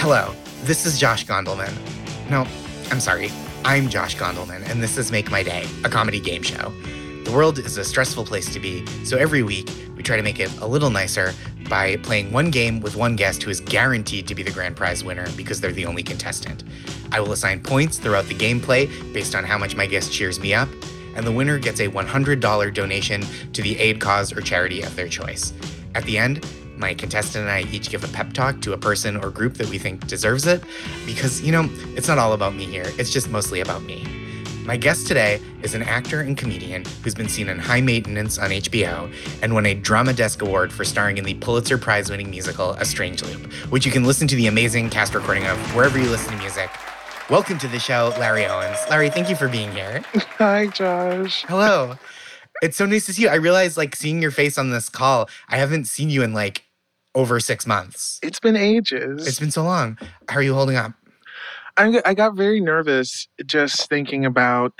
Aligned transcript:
Hello, 0.00 0.34
this 0.62 0.86
is 0.86 0.98
Josh 0.98 1.26
Gondelman. 1.26 1.70
No, 2.30 2.46
I'm 2.90 3.00
sorry. 3.00 3.30
I'm 3.66 3.90
Josh 3.90 4.16
Gondelman, 4.16 4.66
and 4.70 4.82
this 4.82 4.96
is 4.96 5.12
Make 5.12 5.30
My 5.30 5.42
Day, 5.42 5.66
a 5.84 5.90
comedy 5.90 6.18
game 6.18 6.42
show. 6.42 6.72
The 7.24 7.30
world 7.30 7.58
is 7.58 7.76
a 7.76 7.84
stressful 7.84 8.24
place 8.24 8.50
to 8.54 8.60
be, 8.60 8.86
so 9.04 9.18
every 9.18 9.42
week 9.42 9.68
we 9.94 10.02
try 10.02 10.16
to 10.16 10.22
make 10.22 10.40
it 10.40 10.50
a 10.62 10.66
little 10.66 10.88
nicer 10.88 11.34
by 11.68 11.98
playing 11.98 12.32
one 12.32 12.50
game 12.50 12.80
with 12.80 12.96
one 12.96 13.14
guest 13.14 13.42
who 13.42 13.50
is 13.50 13.60
guaranteed 13.60 14.26
to 14.28 14.34
be 14.34 14.42
the 14.42 14.50
grand 14.50 14.74
prize 14.74 15.04
winner 15.04 15.26
because 15.36 15.60
they're 15.60 15.70
the 15.70 15.84
only 15.84 16.02
contestant. 16.02 16.64
I 17.12 17.20
will 17.20 17.32
assign 17.32 17.60
points 17.60 17.98
throughout 17.98 18.24
the 18.24 18.34
gameplay 18.34 18.88
based 19.12 19.34
on 19.34 19.44
how 19.44 19.58
much 19.58 19.76
my 19.76 19.84
guest 19.84 20.14
cheers 20.14 20.40
me 20.40 20.54
up, 20.54 20.70
and 21.14 21.26
the 21.26 21.32
winner 21.32 21.58
gets 21.58 21.80
a 21.80 21.88
$100 21.88 22.72
donation 22.72 23.22
to 23.52 23.60
the 23.60 23.78
aid 23.78 24.00
cause 24.00 24.32
or 24.32 24.40
charity 24.40 24.80
of 24.80 24.96
their 24.96 25.08
choice. 25.08 25.52
At 25.94 26.04
the 26.04 26.16
end, 26.16 26.46
my 26.80 26.94
contestant 26.94 27.42
and 27.42 27.50
I 27.50 27.70
each 27.70 27.90
give 27.90 28.02
a 28.02 28.08
pep 28.08 28.32
talk 28.32 28.60
to 28.62 28.72
a 28.72 28.78
person 28.78 29.16
or 29.16 29.30
group 29.30 29.54
that 29.54 29.68
we 29.68 29.78
think 29.78 30.06
deserves 30.06 30.46
it 30.46 30.64
because, 31.06 31.42
you 31.42 31.52
know, 31.52 31.68
it's 31.94 32.08
not 32.08 32.18
all 32.18 32.32
about 32.32 32.54
me 32.54 32.64
here, 32.64 32.86
it's 32.98 33.12
just 33.12 33.30
mostly 33.30 33.60
about 33.60 33.82
me. 33.82 34.04
My 34.64 34.76
guest 34.76 35.06
today 35.06 35.40
is 35.62 35.74
an 35.74 35.82
actor 35.82 36.20
and 36.20 36.36
comedian 36.36 36.84
who's 37.02 37.14
been 37.14 37.28
seen 37.28 37.48
in 37.48 37.58
High 37.58 37.80
Maintenance 37.80 38.38
on 38.38 38.50
HBO 38.50 39.12
and 39.42 39.54
won 39.54 39.66
a 39.66 39.74
Drama 39.74 40.12
Desk 40.12 40.42
Award 40.42 40.72
for 40.72 40.84
starring 40.84 41.18
in 41.18 41.24
the 41.24 41.34
Pulitzer 41.34 41.78
Prize 41.78 42.10
winning 42.10 42.30
musical 42.30 42.72
A 42.72 42.84
Strange 42.84 43.22
Loop, 43.22 43.52
which 43.70 43.84
you 43.84 43.92
can 43.92 44.04
listen 44.04 44.28
to 44.28 44.36
the 44.36 44.46
amazing 44.46 44.90
cast 44.90 45.14
recording 45.14 45.46
of 45.46 45.58
wherever 45.74 45.98
you 45.98 46.08
listen 46.08 46.32
to 46.32 46.38
music. 46.38 46.70
Welcome 47.28 47.58
to 47.58 47.68
the 47.68 47.78
show, 47.78 48.14
Larry 48.18 48.46
Owens. 48.46 48.78
Larry, 48.88 49.10
thank 49.10 49.28
you 49.28 49.36
for 49.36 49.48
being 49.48 49.72
here. 49.72 50.02
Hi, 50.38 50.66
Josh. 50.66 51.44
Hello. 51.48 51.96
It's 52.62 52.76
so 52.76 52.86
nice 52.86 53.06
to 53.06 53.14
see 53.14 53.22
you. 53.22 53.28
I 53.28 53.36
realize, 53.36 53.76
like, 53.76 53.96
seeing 53.96 54.20
your 54.20 54.30
face 54.30 54.58
on 54.58 54.70
this 54.70 54.88
call, 54.88 55.28
I 55.48 55.56
haven't 55.56 55.86
seen 55.86 56.10
you 56.10 56.22
in 56.22 56.32
like 56.32 56.64
over 57.14 57.40
six 57.40 57.66
months. 57.66 58.20
It's 58.22 58.40
been 58.40 58.56
ages. 58.56 59.26
It's 59.26 59.40
been 59.40 59.50
so 59.50 59.64
long. 59.64 59.98
How 60.28 60.36
are 60.36 60.42
you 60.42 60.54
holding 60.54 60.76
up? 60.76 60.92
I, 61.76 62.00
I 62.04 62.14
got 62.14 62.34
very 62.34 62.60
nervous 62.60 63.28
just 63.46 63.88
thinking 63.88 64.24
about 64.24 64.72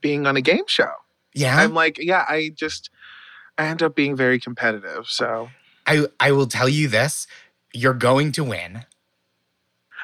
being 0.00 0.26
on 0.26 0.36
a 0.36 0.40
game 0.40 0.64
show. 0.66 0.90
Yeah. 1.34 1.58
I'm 1.58 1.74
like, 1.74 1.98
yeah, 1.98 2.24
I 2.28 2.52
just, 2.54 2.90
I 3.58 3.66
end 3.66 3.82
up 3.82 3.94
being 3.94 4.16
very 4.16 4.40
competitive. 4.40 5.06
So 5.06 5.50
I, 5.86 6.06
I 6.20 6.32
will 6.32 6.46
tell 6.46 6.68
you 6.68 6.88
this 6.88 7.26
you're 7.72 7.94
going 7.94 8.32
to 8.32 8.44
win. 8.44 8.84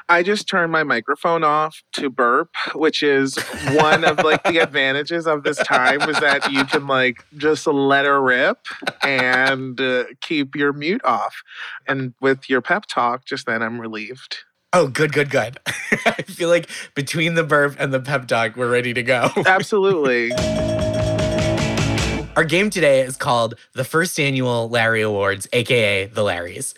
I 0.09 0.23
just 0.23 0.49
turned 0.49 0.71
my 0.71 0.81
microphone 0.81 1.43
off 1.43 1.83
to 1.93 2.09
burp, 2.09 2.49
which 2.73 3.03
is 3.03 3.37
one 3.73 4.03
of 4.03 4.17
like 4.23 4.43
the 4.43 4.57
advantages 4.63 5.27
of 5.27 5.43
this 5.43 5.57
time 5.57 6.01
is 6.09 6.19
that 6.19 6.51
you 6.51 6.65
can 6.65 6.87
like 6.87 7.23
just 7.37 7.67
let 7.67 8.05
her 8.05 8.19
rip 8.19 8.57
and 9.03 9.79
uh, 9.79 10.05
keep 10.19 10.55
your 10.55 10.73
mute 10.73 11.01
off. 11.05 11.43
And 11.87 12.15
with 12.19 12.49
your 12.49 12.59
pep 12.59 12.87
talk, 12.87 13.25
just 13.25 13.45
then 13.45 13.61
I'm 13.61 13.79
relieved. 13.79 14.37
Oh, 14.73 14.87
good, 14.87 15.13
good, 15.13 15.29
good. 15.29 15.59
I 15.67 16.23
feel 16.23 16.49
like 16.49 16.67
between 16.95 17.35
the 17.35 17.43
burp 17.43 17.75
and 17.77 17.93
the 17.93 17.99
pep 17.99 18.27
talk, 18.27 18.55
we're 18.55 18.71
ready 18.71 18.95
to 18.95 19.03
go. 19.03 19.29
Absolutely. 19.45 20.31
Our 22.35 22.45
game 22.45 22.71
today 22.71 23.01
is 23.01 23.15
called 23.15 23.55
the 23.73 23.83
first 23.83 24.19
annual 24.19 24.69
Larry 24.69 25.01
Awards, 25.01 25.47
aka 25.53 26.07
the 26.07 26.21
Larrys. 26.21 26.73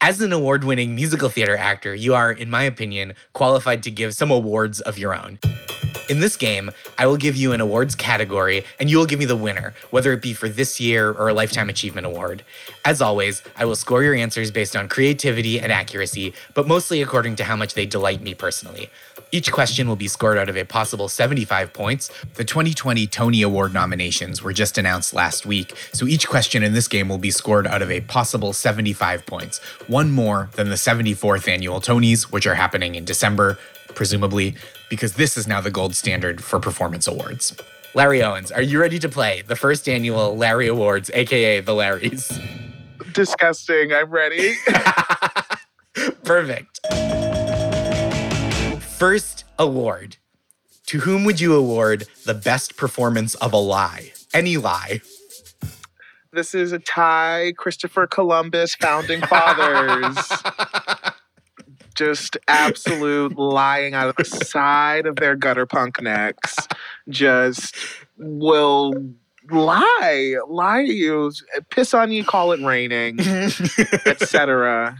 As 0.00 0.20
an 0.20 0.32
award 0.32 0.62
winning 0.62 0.94
musical 0.94 1.28
theater 1.28 1.56
actor, 1.56 1.92
you 1.92 2.14
are, 2.14 2.30
in 2.30 2.48
my 2.48 2.62
opinion, 2.62 3.14
qualified 3.32 3.82
to 3.82 3.90
give 3.90 4.14
some 4.14 4.30
awards 4.30 4.80
of 4.80 4.96
your 4.96 5.12
own. 5.12 5.40
In 6.08 6.20
this 6.20 6.36
game, 6.36 6.70
I 6.96 7.06
will 7.06 7.16
give 7.16 7.34
you 7.34 7.52
an 7.52 7.60
awards 7.60 7.96
category 7.96 8.64
and 8.78 8.88
you 8.88 8.96
will 8.96 9.06
give 9.06 9.18
me 9.18 9.24
the 9.24 9.34
winner, 9.34 9.74
whether 9.90 10.12
it 10.12 10.22
be 10.22 10.34
for 10.34 10.48
this 10.48 10.78
year 10.78 11.10
or 11.10 11.28
a 11.28 11.34
Lifetime 11.34 11.68
Achievement 11.68 12.06
Award. 12.06 12.44
As 12.84 13.02
always, 13.02 13.42
I 13.56 13.64
will 13.64 13.74
score 13.74 14.04
your 14.04 14.14
answers 14.14 14.52
based 14.52 14.76
on 14.76 14.88
creativity 14.88 15.58
and 15.58 15.72
accuracy, 15.72 16.32
but 16.54 16.68
mostly 16.68 17.02
according 17.02 17.34
to 17.36 17.44
how 17.44 17.56
much 17.56 17.74
they 17.74 17.84
delight 17.84 18.22
me 18.22 18.34
personally. 18.34 18.90
Each 19.30 19.52
question 19.52 19.88
will 19.88 19.96
be 19.96 20.08
scored 20.08 20.38
out 20.38 20.48
of 20.48 20.56
a 20.56 20.64
possible 20.64 21.08
75 21.08 21.74
points. 21.74 22.10
The 22.34 22.44
2020 22.44 23.06
Tony 23.08 23.42
Award 23.42 23.74
nominations 23.74 24.42
were 24.42 24.54
just 24.54 24.78
announced 24.78 25.12
last 25.12 25.44
week, 25.44 25.76
so 25.92 26.06
each 26.06 26.26
question 26.26 26.62
in 26.62 26.72
this 26.72 26.88
game 26.88 27.10
will 27.10 27.18
be 27.18 27.30
scored 27.30 27.66
out 27.66 27.82
of 27.82 27.90
a 27.90 28.00
possible 28.00 28.54
75 28.54 29.26
points, 29.26 29.58
one 29.86 30.10
more 30.10 30.48
than 30.56 30.70
the 30.70 30.76
74th 30.76 31.46
annual 31.46 31.80
Tonys, 31.80 32.32
which 32.32 32.46
are 32.46 32.54
happening 32.54 32.94
in 32.94 33.04
December, 33.04 33.58
presumably, 33.94 34.54
because 34.88 35.14
this 35.14 35.36
is 35.36 35.46
now 35.46 35.60
the 35.60 35.70
gold 35.70 35.94
standard 35.94 36.42
for 36.42 36.58
performance 36.58 37.06
awards. 37.06 37.54
Larry 37.94 38.22
Owens, 38.22 38.50
are 38.50 38.62
you 38.62 38.80
ready 38.80 38.98
to 38.98 39.08
play 39.10 39.42
the 39.42 39.56
first 39.56 39.88
annual 39.88 40.36
Larry 40.36 40.68
Awards, 40.68 41.10
aka 41.12 41.60
the 41.60 41.72
Larrys? 41.72 42.32
Disgusting. 43.12 43.92
I'm 43.92 44.10
ready. 44.10 44.54
Perfect. 46.24 46.80
First 48.98 49.44
award. 49.60 50.16
To 50.86 50.98
whom 50.98 51.22
would 51.22 51.40
you 51.40 51.54
award 51.54 52.08
the 52.26 52.34
best 52.34 52.76
performance 52.76 53.36
of 53.36 53.52
a 53.52 53.56
lie? 53.56 54.10
Any 54.34 54.56
lie. 54.56 55.02
This 56.32 56.52
is 56.52 56.72
a 56.72 56.80
tie. 56.80 57.52
Christopher 57.56 58.08
Columbus, 58.08 58.74
founding 58.74 59.20
fathers. 59.20 60.18
Just 61.94 62.38
absolute 62.48 63.38
lying 63.38 63.94
out 63.94 64.08
of 64.08 64.16
the 64.16 64.24
side 64.24 65.06
of 65.06 65.14
their 65.14 65.36
gutter 65.36 65.64
punk 65.64 66.02
necks. 66.02 66.56
Just 67.08 67.76
will 68.16 68.94
lie, 69.48 70.34
lie 70.48 70.84
to 70.84 70.92
you, 70.92 71.30
piss 71.70 71.94
on 71.94 72.10
you, 72.10 72.24
call 72.24 72.50
it 72.50 72.60
raining, 72.60 73.20
etc. 74.06 74.98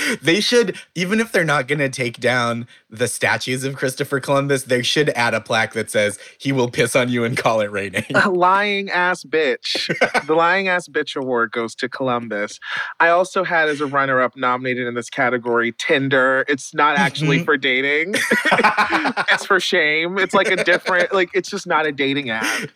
they 0.22 0.40
should, 0.40 0.76
even 0.94 1.20
if 1.20 1.32
they're 1.32 1.44
not 1.44 1.68
going 1.68 1.78
to 1.78 1.88
take 1.88 2.18
down 2.20 2.66
the 2.90 3.08
statues 3.08 3.64
of 3.64 3.74
Christopher 3.76 4.20
Columbus, 4.20 4.64
they 4.64 4.82
should 4.82 5.10
add 5.10 5.34
a 5.34 5.40
plaque 5.40 5.72
that 5.72 5.90
says, 5.90 6.18
he 6.38 6.52
will 6.52 6.70
piss 6.70 6.94
on 6.94 7.08
you 7.08 7.24
and 7.24 7.36
call 7.36 7.60
it 7.60 7.70
raining. 7.70 8.04
lying 8.30 8.90
ass 8.90 9.24
bitch. 9.24 9.86
the 10.26 10.34
lying 10.34 10.68
ass 10.68 10.88
bitch 10.88 11.16
award 11.16 11.52
goes 11.52 11.74
to 11.76 11.88
Columbus. 11.88 12.60
I 13.00 13.08
also 13.08 13.44
had 13.44 13.68
as 13.68 13.80
a 13.80 13.86
runner 13.86 14.20
up 14.20 14.36
nominated 14.36 14.86
in 14.86 14.94
this 14.94 15.10
category 15.10 15.72
Tinder. 15.78 16.44
It's 16.48 16.74
not 16.74 16.96
actually 16.98 17.38
Mhm. 17.40 17.44
for 17.44 17.56
dating, 17.56 18.14
it's 19.32 19.46
for 19.46 19.58
shame. 19.60 20.18
It's 20.18 20.34
like 20.34 20.48
a 20.50 20.62
different, 20.64 21.12
like, 21.12 21.30
it's 21.34 21.48
just 21.50 21.66
not 21.66 21.86
a 21.86 21.92
dating 21.92 22.30
app. 22.30 22.70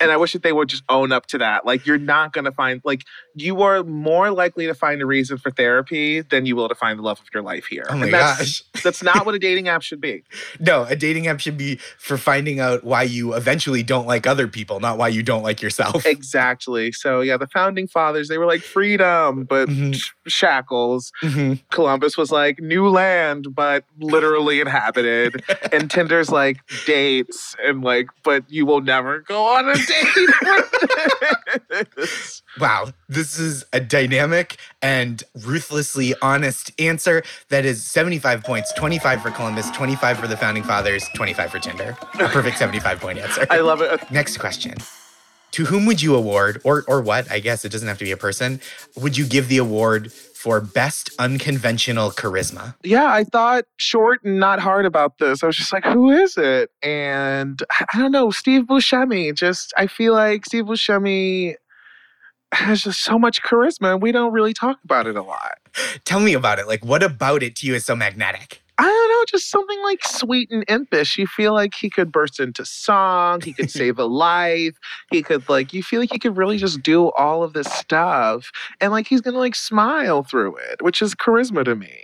And 0.00 0.10
I 0.10 0.16
wish 0.16 0.32
that 0.34 0.42
they 0.42 0.52
would 0.52 0.68
just 0.68 0.82
own 0.88 1.12
up 1.12 1.26
to 1.26 1.38
that. 1.38 1.64
Like, 1.66 1.86
you're 1.86 1.98
not 1.98 2.32
going 2.32 2.44
to 2.44 2.52
find, 2.52 2.80
like, 2.84 3.02
you 3.34 3.62
are 3.62 3.82
more 3.84 4.30
likely 4.30 4.66
to 4.66 4.74
find 4.74 5.00
a 5.02 5.06
reason 5.06 5.38
for 5.38 5.50
therapy 5.50 6.20
than 6.20 6.46
you 6.46 6.56
will 6.56 6.68
to 6.68 6.74
find 6.74 6.98
the 6.98 7.02
love 7.02 7.18
of 7.20 7.26
your 7.32 7.42
life 7.42 7.66
here. 7.66 7.84
Oh 7.88 7.96
my 7.96 8.04
and 8.06 8.14
that's, 8.14 8.38
gosh. 8.38 8.62
that's 8.84 9.02
not 9.02 9.24
what 9.26 9.34
a 9.34 9.38
dating 9.38 9.68
app 9.68 9.82
should 9.82 10.00
be. 10.00 10.22
No, 10.60 10.84
a 10.84 10.96
dating 10.96 11.26
app 11.26 11.40
should 11.40 11.56
be 11.56 11.76
for 11.98 12.16
finding 12.18 12.60
out 12.60 12.84
why 12.84 13.02
you 13.02 13.34
eventually 13.34 13.82
don't 13.82 14.06
like 14.06 14.26
other 14.26 14.48
people, 14.48 14.80
not 14.80 14.98
why 14.98 15.08
you 15.08 15.22
don't 15.22 15.42
like 15.42 15.60
yourself. 15.62 16.04
Exactly. 16.16 16.92
So, 16.92 17.20
yeah, 17.20 17.36
the 17.36 17.46
founding 17.46 17.86
fathers, 17.86 18.28
they 18.28 18.38
were 18.38 18.46
like 18.46 18.62
freedom, 18.62 19.44
but 19.44 19.68
Mhm. 19.68 19.94
sh- 19.94 20.10
shackles. 20.26 21.12
Mhm. 21.22 21.60
Columbus 21.70 22.16
was 22.16 22.30
like 22.30 22.58
new 22.60 22.88
land, 22.88 23.54
but 23.54 23.84
literally 23.98 24.60
inhabited. 24.60 25.42
and 25.72 25.90
Tinder's 25.90 26.30
like 26.30 26.58
dates 26.86 27.54
and 27.64 27.82
like, 27.82 28.06
but 28.24 28.44
you 28.50 28.66
will 28.66 28.80
never 28.80 29.20
go 29.20 29.46
on 29.46 29.68
a 29.68 29.76
date. 29.86 30.06
Wow, 32.58 32.88
this 33.08 33.38
is 33.38 33.66
a 33.74 33.80
dynamic 33.80 34.56
and 34.80 35.22
ruthlessly 35.44 36.14
honest 36.22 36.72
answer 36.80 37.22
that 37.50 37.66
is 37.66 37.84
75 37.84 38.42
points 38.44 38.72
25 38.72 39.20
for 39.20 39.30
Columbus, 39.30 39.70
25 39.72 40.18
for 40.18 40.26
the 40.26 40.38
founding 40.38 40.62
fathers, 40.62 41.06
25 41.14 41.50
for 41.50 41.58
Tinder. 41.58 41.96
A 42.14 42.28
perfect 42.28 42.56
75 42.56 43.00
point 43.00 43.18
answer. 43.18 43.46
I 43.50 43.60
love 43.60 43.82
it. 43.82 44.10
Next 44.10 44.38
question. 44.38 44.74
To 45.52 45.64
whom 45.66 45.86
would 45.86 46.02
you 46.02 46.14
award, 46.14 46.60
or, 46.64 46.84
or 46.88 47.00
what? 47.00 47.30
I 47.30 47.40
guess 47.40 47.64
it 47.64 47.72
doesn't 47.72 47.88
have 47.88 47.98
to 47.98 48.04
be 48.04 48.10
a 48.10 48.16
person. 48.16 48.60
Would 48.96 49.16
you 49.16 49.26
give 49.26 49.48
the 49.48 49.58
award 49.58 50.12
for 50.46 50.60
best 50.60 51.10
unconventional 51.18 52.12
charisma? 52.12 52.76
Yeah, 52.84 53.12
I 53.12 53.24
thought 53.24 53.64
short 53.78 54.22
and 54.22 54.38
not 54.38 54.60
hard 54.60 54.86
about 54.86 55.18
this. 55.18 55.42
I 55.42 55.46
was 55.46 55.56
just 55.56 55.72
like, 55.72 55.84
who 55.84 56.08
is 56.08 56.36
it? 56.36 56.70
And 56.84 57.60
I 57.72 57.98
don't 57.98 58.12
know, 58.12 58.30
Steve 58.30 58.62
Buscemi. 58.62 59.34
Just, 59.34 59.74
I 59.76 59.88
feel 59.88 60.12
like 60.12 60.46
Steve 60.46 60.66
Buscemi 60.66 61.56
has 62.52 62.82
just 62.82 63.02
so 63.02 63.18
much 63.18 63.42
charisma 63.42 63.94
and 63.94 64.00
we 64.00 64.12
don't 64.12 64.32
really 64.32 64.54
talk 64.54 64.78
about 64.84 65.08
it 65.08 65.16
a 65.16 65.22
lot. 65.22 65.58
Tell 66.04 66.20
me 66.20 66.32
about 66.32 66.60
it. 66.60 66.68
Like, 66.68 66.84
what 66.84 67.02
about 67.02 67.42
it 67.42 67.56
to 67.56 67.66
you 67.66 67.74
is 67.74 67.84
so 67.84 67.96
magnetic? 67.96 68.62
I 68.78 68.84
don't 68.84 69.08
know, 69.10 69.24
just 69.26 69.50
something 69.50 69.82
like 69.82 70.04
sweet 70.04 70.50
and 70.50 70.64
impish. 70.68 71.16
You 71.16 71.26
feel 71.26 71.54
like 71.54 71.74
he 71.74 71.88
could 71.88 72.12
burst 72.12 72.38
into 72.38 72.64
song, 72.64 73.40
he 73.40 73.52
could 73.52 73.70
save 73.80 73.98
a 73.98 74.04
life, 74.04 74.76
he 75.10 75.22
could 75.22 75.48
like 75.48 75.72
you 75.72 75.82
feel 75.82 76.00
like 76.00 76.12
he 76.12 76.18
could 76.18 76.36
really 76.36 76.58
just 76.58 76.82
do 76.82 77.10
all 77.12 77.42
of 77.42 77.52
this 77.52 77.66
stuff 77.72 78.50
and 78.80 78.92
like 78.92 79.06
he's 79.08 79.20
gonna 79.20 79.38
like 79.38 79.54
smile 79.54 80.22
through 80.22 80.56
it, 80.56 80.82
which 80.82 81.00
is 81.00 81.14
charisma 81.14 81.64
to 81.64 81.74
me. 81.74 82.02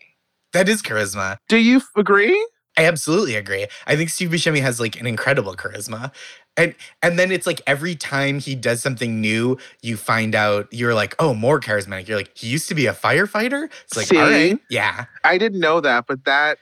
That 0.52 0.68
is 0.68 0.82
charisma. 0.82 1.38
Do 1.48 1.56
you 1.56 1.76
f- 1.78 1.90
agree? 1.96 2.46
I 2.78 2.86
absolutely 2.86 3.36
agree. 3.36 3.66
I 3.86 3.96
think 3.96 4.08
Steve 4.08 4.30
Buscemi 4.30 4.60
has 4.62 4.80
like 4.80 4.98
an 4.98 5.06
incredible 5.06 5.54
charisma. 5.54 6.10
And 6.56 6.74
and 7.02 7.18
then 7.18 7.32
it's 7.32 7.46
like 7.46 7.62
every 7.66 7.94
time 7.94 8.38
he 8.38 8.54
does 8.54 8.82
something 8.82 9.20
new, 9.20 9.56
you 9.80 9.96
find 9.96 10.34
out 10.34 10.68
you're 10.70 10.94
like, 10.94 11.14
oh, 11.18 11.32
more 11.32 11.58
charismatic. 11.60 12.08
You're 12.08 12.18
like, 12.18 12.36
he 12.36 12.48
used 12.48 12.68
to 12.68 12.74
be 12.74 12.86
a 12.86 12.92
firefighter. 12.92 13.70
It's 13.84 13.96
like, 13.96 14.06
See? 14.06 14.18
right, 14.18 14.58
yeah, 14.68 15.06
I 15.24 15.38
didn't 15.38 15.60
know 15.60 15.80
that, 15.80 16.06
but 16.06 16.24
that 16.26 16.58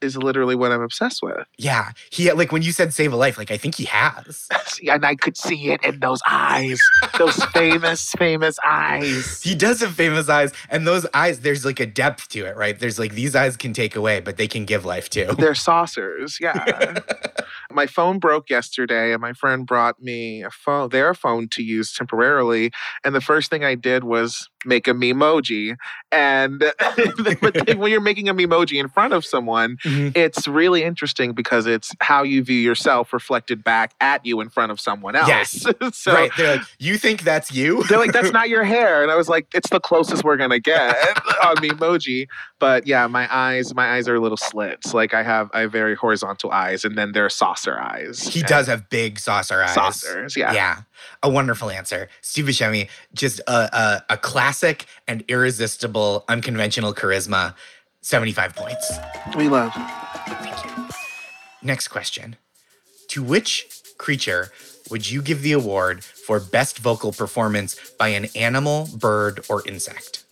is 0.00 0.16
literally 0.16 0.54
what 0.54 0.72
I'm 0.72 0.82
obsessed 0.82 1.22
with. 1.22 1.46
yeah. 1.58 1.90
He 2.10 2.30
like 2.32 2.52
when 2.52 2.62
you 2.62 2.72
said 2.72 2.92
save 2.92 3.12
a 3.12 3.16
life, 3.16 3.38
like 3.38 3.50
I 3.50 3.56
think 3.56 3.74
he 3.76 3.84
has. 3.84 4.48
See, 4.66 4.88
and 4.88 5.04
I 5.04 5.14
could 5.14 5.36
see 5.36 5.70
it 5.70 5.82
in 5.84 6.00
those 6.00 6.20
eyes, 6.28 6.80
those 7.18 7.42
famous, 7.46 8.12
famous 8.12 8.58
eyes. 8.64 9.42
He 9.42 9.54
does 9.54 9.80
have 9.80 9.94
famous 9.94 10.28
eyes, 10.28 10.52
and 10.68 10.86
those 10.86 11.06
eyes, 11.14 11.40
there's 11.40 11.64
like 11.64 11.80
a 11.80 11.86
depth 11.86 12.28
to 12.30 12.44
it, 12.46 12.56
right? 12.56 12.78
There's 12.78 12.98
like 12.98 13.14
these 13.14 13.34
eyes 13.34 13.56
can 13.56 13.72
take 13.72 13.96
away, 13.96 14.20
but 14.20 14.36
they 14.36 14.48
can 14.48 14.64
give 14.64 14.84
life 14.84 15.08
too. 15.08 15.34
They're 15.38 15.54
saucers, 15.54 16.38
yeah. 16.40 16.98
my 17.70 17.86
phone 17.86 18.18
broke 18.18 18.50
yesterday, 18.50 19.12
and 19.12 19.20
my 19.20 19.32
friend 19.32 19.66
brought 19.66 20.02
me 20.02 20.42
a 20.42 20.50
phone, 20.50 20.90
their 20.90 21.14
phone 21.14 21.48
to 21.52 21.62
use 21.62 21.92
temporarily. 21.94 22.70
And 23.04 23.14
the 23.14 23.20
first 23.20 23.50
thing 23.50 23.64
I 23.64 23.74
did 23.74 24.04
was 24.04 24.48
make 24.66 24.86
a 24.88 24.92
memoji. 24.92 25.76
And 26.12 26.58
but 27.40 27.76
when 27.76 27.90
you're 27.90 28.00
making 28.00 28.28
a 28.28 28.34
memoji 28.34 28.78
in 28.80 28.88
front 28.88 29.12
of 29.12 29.24
someone, 29.24 29.76
Mhm. 29.84 30.16
it's 30.16 30.46
really 30.48 30.82
interesting 30.82 31.32
because 31.32 31.66
it's 31.66 31.94
how 32.00 32.22
you 32.22 32.42
view 32.42 32.58
yourself 32.58 33.12
reflected 33.12 33.62
back 33.64 33.92
at 34.00 34.24
you 34.24 34.40
in 34.40 34.48
front 34.48 34.72
of 34.72 34.80
someone 34.80 35.14
else. 35.16 35.28
Yes. 35.28 35.66
so 35.96 36.12
right? 36.12 36.30
They're 36.36 36.56
like, 36.56 36.66
you 36.78 36.98
think 36.98 37.22
that's 37.22 37.52
you? 37.52 37.82
they're 37.84 37.98
like, 37.98 38.12
that's 38.12 38.32
not 38.32 38.48
your 38.54 38.64
hair. 38.64 39.02
And 39.02 39.10
I 39.10 39.16
was 39.16 39.28
like, 39.28 39.46
it's 39.54 39.70
the 39.70 39.80
closest 39.80 40.24
we're 40.24 40.36
gonna 40.36 40.58
get 40.60 40.96
on 41.44 41.56
memoji. 41.56 42.26
But 42.58 42.86
yeah, 42.86 43.06
my 43.06 43.28
eyes, 43.34 43.74
my 43.74 43.94
eyes 43.96 44.08
are 44.08 44.14
a 44.14 44.20
little 44.20 44.36
slits. 44.38 44.94
Like 44.94 45.12
I 45.14 45.22
have 45.22 45.50
I 45.52 45.60
have 45.60 45.72
very 45.72 45.94
horizontal 45.94 46.50
eyes, 46.52 46.84
and 46.84 46.96
then 46.96 47.12
they're 47.12 47.28
saucer 47.28 47.78
eyes. 47.78 48.26
He 48.26 48.42
does 48.42 48.66
have 48.66 48.88
big 48.88 49.18
saucer 49.18 49.62
eyes. 49.62 49.74
saucers, 49.74 50.36
yeah. 50.36 50.52
Yeah, 50.52 50.76
a 51.22 51.30
wonderful 51.30 51.70
answer. 51.70 52.08
Steve 52.20 52.46
Buscemi, 52.46 52.88
just 53.14 53.40
a, 53.40 53.76
a, 53.76 54.02
a 54.10 54.16
classic 54.16 54.86
and 55.08 55.24
irresistible, 55.28 56.24
unconventional 56.28 56.94
charisma. 56.94 57.54
75 58.02 58.54
points. 58.54 58.92
We 59.36 59.48
love. 59.48 59.72
Thank 59.74 60.64
you. 60.64 60.70
Next 61.62 61.88
question. 61.88 62.36
To 63.08 63.22
which 63.22 63.66
creature 63.98 64.52
would 64.90 65.10
you 65.10 65.22
give 65.22 65.42
the 65.42 65.52
award 65.52 66.04
for 66.04 66.38
best 66.38 66.78
vocal 66.78 67.12
performance 67.12 67.74
by 67.98 68.08
an 68.08 68.26
animal, 68.36 68.88
bird, 68.96 69.44
or 69.48 69.66
insect? 69.66 70.24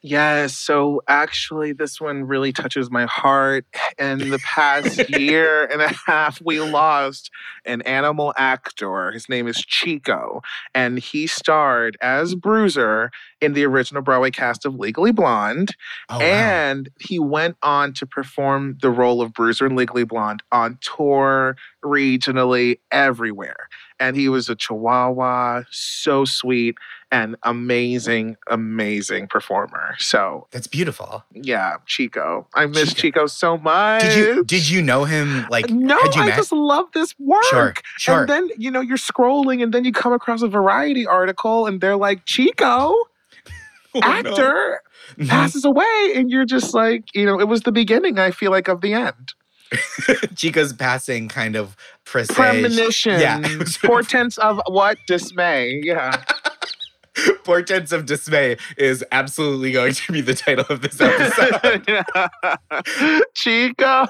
Yes. 0.00 0.56
So 0.56 1.02
actually, 1.08 1.72
this 1.72 2.00
one 2.00 2.24
really 2.24 2.52
touches 2.52 2.90
my 2.90 3.06
heart. 3.06 3.64
In 3.98 4.30
the 4.30 4.38
past 4.38 5.10
year 5.10 5.64
and 5.64 5.82
a 5.82 5.92
half, 6.06 6.40
we 6.40 6.60
lost 6.60 7.30
an 7.64 7.82
animal 7.82 8.32
actor. 8.36 9.10
His 9.10 9.28
name 9.28 9.48
is 9.48 9.56
Chico, 9.56 10.40
and 10.72 11.00
he 11.00 11.26
starred 11.26 11.96
as 12.00 12.36
Bruiser 12.36 13.10
in 13.40 13.54
the 13.54 13.64
original 13.64 14.02
Broadway 14.02 14.30
cast 14.30 14.64
of 14.64 14.76
Legally 14.76 15.10
Blonde. 15.10 15.74
Oh, 16.08 16.18
wow. 16.18 16.24
and 16.24 16.88
he 17.00 17.18
went 17.18 17.56
on 17.62 17.92
to 17.94 18.06
perform 18.06 18.78
the 18.80 18.90
role 18.90 19.20
of 19.20 19.32
Bruiser 19.32 19.66
in 19.66 19.74
Legally 19.74 20.04
Blonde 20.04 20.44
on 20.52 20.78
tour, 20.80 21.56
regionally, 21.84 22.78
everywhere. 22.92 23.68
And 23.98 24.14
he 24.14 24.28
was 24.28 24.48
a 24.48 24.54
chihuahua, 24.54 25.62
so 25.70 26.24
sweet 26.24 26.76
and 27.10 27.36
amazing, 27.42 28.36
amazing 28.50 29.28
performer. 29.28 29.94
So 29.98 30.46
That's 30.50 30.66
beautiful. 30.66 31.24
yeah, 31.32 31.76
Chico. 31.86 32.46
I 32.54 32.66
miss 32.66 32.92
Chico. 32.94 33.00
Chico, 33.20 33.26
so 33.26 33.56
much. 33.58 34.02
Did 34.02 34.16
you 34.16 34.44
did 34.44 34.68
you 34.68 34.82
know 34.82 35.04
him 35.04 35.46
like 35.50 35.70
no, 35.70 35.98
I 36.14 36.26
met? 36.26 36.36
just 36.36 36.52
love 36.52 36.86
this 36.92 37.14
work. 37.18 37.42
Sure, 37.50 37.74
sure. 37.96 38.20
And 38.20 38.28
then, 38.28 38.48
you 38.58 38.70
know, 38.70 38.80
you're 38.80 38.98
scrolling 38.98 39.62
and 39.62 39.72
then 39.72 39.84
you 39.84 39.92
come 39.92 40.12
across 40.12 40.42
a 40.42 40.48
variety 40.48 41.06
article 41.06 41.66
and 41.66 41.80
they're 41.80 41.96
like, 41.96 42.24
Chico, 42.26 42.94
Oh, 43.94 44.00
actor, 44.02 44.82
Mhm. 45.16 45.28
passes 45.28 45.64
away. 45.64 46.12
And 46.14 46.30
you're 46.30 46.44
just 46.44 46.74
like, 46.74 47.04
you 47.14 47.24
know, 47.24 47.40
it 47.40 47.48
was 47.48 47.62
the 47.62 47.72
beginning, 47.72 48.18
I 48.18 48.30
feel 48.30 48.50
like, 48.50 48.68
of 48.68 48.82
the 48.82 48.92
end. 48.92 49.32
Chico's 50.36 50.72
passing 50.74 51.28
kind 51.28 51.56
of 51.56 51.74
presage. 52.04 52.36
Premonition. 52.36 53.18
Yeah. 53.20 53.40
Portents 53.82 54.36
of 54.38 54.60
what? 54.68 54.98
Dismay. 55.06 55.80
Yeah. 55.82 56.22
Portents 57.44 57.92
of 57.92 58.06
Dismay 58.06 58.56
is 58.76 59.04
absolutely 59.12 59.72
going 59.72 59.94
to 59.94 60.12
be 60.12 60.20
the 60.20 60.34
title 60.34 60.66
of 60.68 60.82
this 60.82 61.00
episode. 61.00 61.84
Chico. 63.34 64.06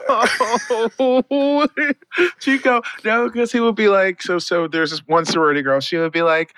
Chico. 2.40 2.82
No, 3.04 3.28
because 3.28 3.52
he 3.52 3.60
would 3.60 3.76
be 3.76 3.88
like, 3.88 4.22
so 4.22 4.38
so 4.38 4.68
there's 4.68 4.90
this 4.90 5.00
one 5.06 5.24
sorority 5.24 5.62
girl. 5.62 5.80
She 5.80 5.96
would 5.96 6.12
be 6.12 6.22
like, 6.22 6.54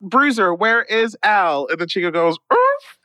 Bruiser, 0.00 0.54
where 0.54 0.82
is 0.82 1.16
Al? 1.22 1.66
And 1.68 1.80
then 1.80 1.88
Chico 1.88 2.10
goes, 2.10 2.38
Earth. 2.50 2.58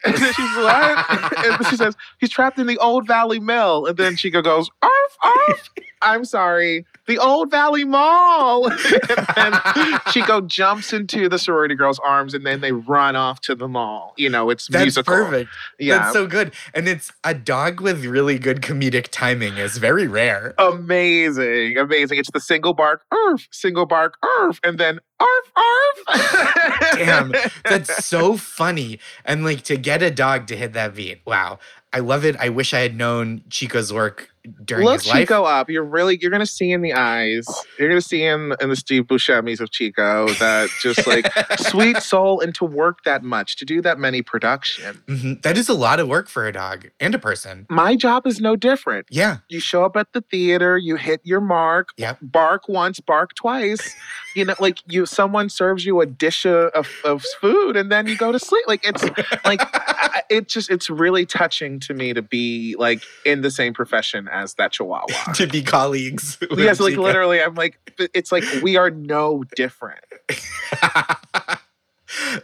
And 0.05 0.15
then 0.15 0.33
she's 0.33 0.57
like, 0.57 1.45
and 1.45 1.67
she 1.67 1.75
says, 1.75 1.95
he's 2.19 2.29
trapped 2.29 2.59
in 2.59 2.67
the 2.67 2.77
Old 2.77 3.07
Valley 3.07 3.39
Mill. 3.39 3.85
And 3.85 3.97
then 3.97 4.15
Chico 4.15 4.41
goes, 4.41 4.69
Earth, 4.83 5.17
Earth. 5.25 5.69
I'm 6.03 6.25
sorry, 6.25 6.85
the 7.07 7.17
Old 7.17 7.49
Valley 7.51 7.83
Mall. 7.83 8.67
and 9.37 9.59
then 9.75 9.99
Chico 10.11 10.41
jumps 10.41 10.93
into 10.93 11.27
the 11.29 11.39
sorority 11.39 11.75
girl's 11.75 11.99
arms 11.99 12.33
and 12.33 12.45
then 12.45 12.61
they 12.61 12.71
run 12.71 13.15
off 13.15 13.41
to 13.41 13.55
the 13.55 13.67
mall. 13.67 14.13
You 14.17 14.29
know, 14.29 14.49
it's 14.49 14.67
That's 14.67 14.83
musical. 14.83 15.13
perfect. 15.13 15.49
Yeah. 15.79 15.99
That's 15.99 16.13
so 16.13 16.27
good. 16.27 16.53
And 16.73 16.87
it's 16.87 17.11
a 17.23 17.33
dog 17.33 17.81
with 17.81 18.05
really 18.05 18.37
good 18.37 18.61
comedic 18.61 19.07
timing 19.11 19.57
is 19.57 19.77
very 19.77 20.07
rare. 20.07 20.53
amazing, 20.57 21.77
amazing. 21.77 22.17
It's 22.19 22.31
the 22.31 22.39
single 22.39 22.73
bark, 22.73 23.03
Earth, 23.13 23.47
single 23.51 23.85
bark, 23.85 24.17
Earth, 24.23 24.59
and 24.63 24.77
then 24.77 24.99
Arf, 25.19 25.51
Arf. 25.55 26.93
Damn, 26.95 27.33
That's 27.63 28.05
so 28.05 28.37
funny. 28.37 28.99
And 29.25 29.43
like 29.43 29.63
to 29.63 29.77
get 29.77 30.01
a 30.01 30.11
dog 30.11 30.47
to 30.47 30.55
hit 30.55 30.73
that 30.73 30.95
beat. 30.95 31.21
Wow. 31.25 31.59
I 31.91 31.99
love 31.99 32.25
it. 32.25 32.35
I 32.37 32.49
wish 32.49 32.73
I 32.73 32.79
had 32.79 32.95
known 32.97 33.43
Chico's 33.49 33.93
work 33.93 34.32
during 34.65 34.85
Look 34.85 35.01
his 35.01 35.07
life. 35.07 35.19
Chico 35.21 35.43
up. 35.43 35.69
You're 35.69 35.83
really 35.83 36.17
you're 36.21 36.31
gonna 36.31 36.45
see 36.45 36.71
in 36.71 36.81
the 36.81 36.93
eyes. 36.93 37.45
You're 37.79 37.89
gonna 37.89 38.01
see 38.01 38.21
him 38.21 38.53
in 38.59 38.69
the 38.69 38.75
Steve 38.75 39.03
Buscemi's 39.03 39.59
of 39.59 39.71
Chico 39.71 40.27
that 40.35 40.69
just 40.81 41.05
like 41.07 41.31
sweet 41.59 41.97
soul 41.97 42.39
and 42.41 42.53
to 42.55 42.65
work 42.65 43.03
that 43.05 43.23
much, 43.23 43.55
to 43.57 43.65
do 43.65 43.81
that 43.81 43.97
many 43.99 44.21
production. 44.21 45.01
Mhm. 45.07 45.41
That 45.43 45.57
is 45.57 45.69
a 45.69 45.73
lot 45.73 45.99
of 45.99 46.07
work 46.07 46.27
for 46.27 46.45
a 46.47 46.51
dog 46.51 46.89
and 46.99 47.15
a 47.15 47.19
person. 47.19 47.65
My 47.69 47.95
job 47.95 48.27
is 48.27 48.39
no 48.41 48.55
different. 48.55 49.07
Yeah. 49.09 49.37
You 49.49 49.59
show 49.59 49.85
up 49.85 49.95
at 49.95 50.13
the 50.13 50.21
theater, 50.21 50.77
you 50.77 50.95
hit 50.95 51.21
your 51.23 51.41
mark, 51.41 51.89
Yep. 51.97 52.19
bark 52.21 52.67
once, 52.67 52.99
bark 52.99 53.35
twice. 53.35 53.95
You 54.35 54.45
know, 54.45 54.55
like 54.59 54.79
you 54.91 55.05
someone 55.05 55.49
serves 55.49 55.85
you 55.85 56.01
a 56.01 56.05
dish 56.05 56.45
of, 56.45 56.87
of, 57.05 57.23
food 57.39 57.75
and 57.77 57.91
then 57.91 58.07
you 58.07 58.17
go 58.17 58.31
to 58.31 58.39
sleep. 58.39 58.63
Like 58.67 58.81
it's 58.83 59.03
like 59.45 59.61
it 60.29 60.47
just 60.49 60.69
it's 60.69 60.89
really 60.89 61.25
touching 61.25 61.79
to 61.81 61.93
me 61.93 62.13
to 62.13 62.21
be 62.21 62.75
like 62.77 63.03
in 63.25 63.41
the 63.41 63.51
same 63.51 63.73
profession 63.73 64.27
as 64.33 64.55
that 64.55 64.73
chihuahua. 64.73 65.33
to 65.35 65.47
be 65.47 65.61
colleagues. 65.61 66.37
yes, 66.57 66.79
like 66.79 66.97
literally, 66.97 67.41
I'm 67.41 67.55
like 67.55 67.79
it's 68.13 68.31
like 68.31 68.43
we 68.61 68.75
are 68.75 68.89
no 68.89 69.43
different. 69.55 70.03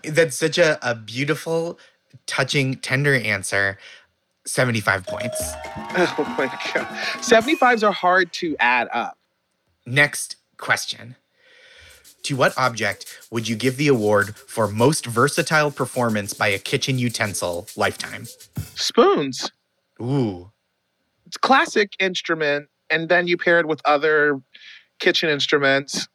That's 0.03 0.37
such 0.37 0.57
a, 0.57 0.79
a 0.87 0.95
beautiful, 0.95 1.79
touching, 2.27 2.75
tender 2.75 3.15
answer. 3.15 3.77
75 4.45 5.05
points. 5.05 5.53
Oh 5.75 6.35
my 6.37 6.47
god, 6.73 6.87
seventy 7.21 7.55
fives 7.55 7.83
are 7.83 7.91
hard 7.91 8.31
to 8.33 8.55
add 8.59 8.87
up. 8.91 9.17
Next 9.85 10.37
question. 10.57 11.15
To 12.23 12.35
what 12.35 12.57
object 12.57 13.05
would 13.29 13.47
you 13.47 13.55
give 13.55 13.77
the 13.77 13.87
award 13.87 14.35
for 14.35 14.67
most 14.67 15.05
versatile 15.05 15.71
performance 15.71 16.33
by 16.33 16.47
a 16.47 16.57
kitchen 16.57 16.97
utensil 16.97 17.67
lifetime? 17.75 18.25
Spoons, 18.75 19.51
Ooh. 20.01 20.51
Classic 21.37 21.93
instrument, 21.99 22.67
and 22.89 23.09
then 23.09 23.27
you 23.27 23.37
pair 23.37 23.59
it 23.59 23.67
with 23.67 23.81
other 23.85 24.41
kitchen 24.99 25.29
instruments. 25.29 26.07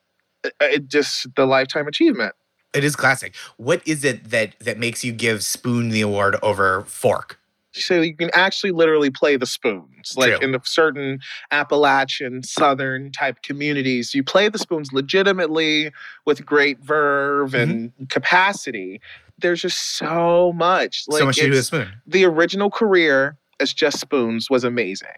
uh, 0.44 0.50
It 0.60 0.88
just 0.88 1.26
the 1.36 1.46
lifetime 1.46 1.86
achievement. 1.88 2.34
It 2.74 2.82
is 2.84 2.96
classic. 2.96 3.34
What 3.56 3.86
is 3.86 4.04
it 4.04 4.30
that 4.30 4.58
that 4.60 4.78
makes 4.78 5.04
you 5.04 5.12
give 5.12 5.44
spoon 5.44 5.90
the 5.90 6.00
award 6.00 6.36
over 6.42 6.82
fork? 6.82 7.38
so 7.76 8.00
you 8.00 8.14
can 8.16 8.30
actually 8.34 8.70
literally 8.70 9.10
play 9.10 9.36
the 9.36 9.46
spoons 9.46 10.14
like 10.16 10.36
True. 10.36 10.38
in 10.46 10.52
the 10.52 10.60
certain 10.62 11.18
appalachian 11.50 12.42
southern 12.44 13.10
type 13.10 13.42
communities 13.42 14.14
you 14.14 14.22
play 14.22 14.48
the 14.48 14.58
spoons 14.58 14.92
legitimately 14.92 15.90
with 16.24 16.46
great 16.46 16.78
verve 16.78 17.52
and 17.52 17.92
capacity 18.10 19.00
there's 19.38 19.60
just 19.60 19.96
so 19.96 20.52
much 20.54 21.04
like 21.08 21.18
so 21.18 21.26
much 21.26 21.36
to 21.36 21.46
do 21.46 21.50
with 21.50 21.66
spoon. 21.66 21.88
the 22.06 22.24
original 22.24 22.70
career 22.70 23.36
as 23.60 23.72
just 23.72 24.00
spoons 24.00 24.48
was 24.50 24.64
amazing 24.64 25.08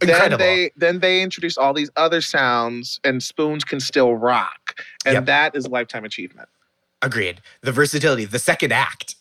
Incredible. 0.00 0.38
then 0.38 0.56
they 0.56 0.70
then 0.76 0.98
they 1.00 1.22
introduced 1.22 1.58
all 1.58 1.72
these 1.74 1.90
other 1.96 2.20
sounds 2.20 3.00
and 3.04 3.22
spoons 3.22 3.64
can 3.64 3.80
still 3.80 4.14
rock 4.14 4.80
and 5.04 5.14
Yep. 5.14 5.26
that 5.26 5.56
is 5.56 5.66
lifetime 5.68 6.04
achievement 6.04 6.48
Agreed. 7.00 7.40
The 7.62 7.70
versatility, 7.70 8.24
the 8.24 8.40
second 8.40 8.72
act. 8.72 9.14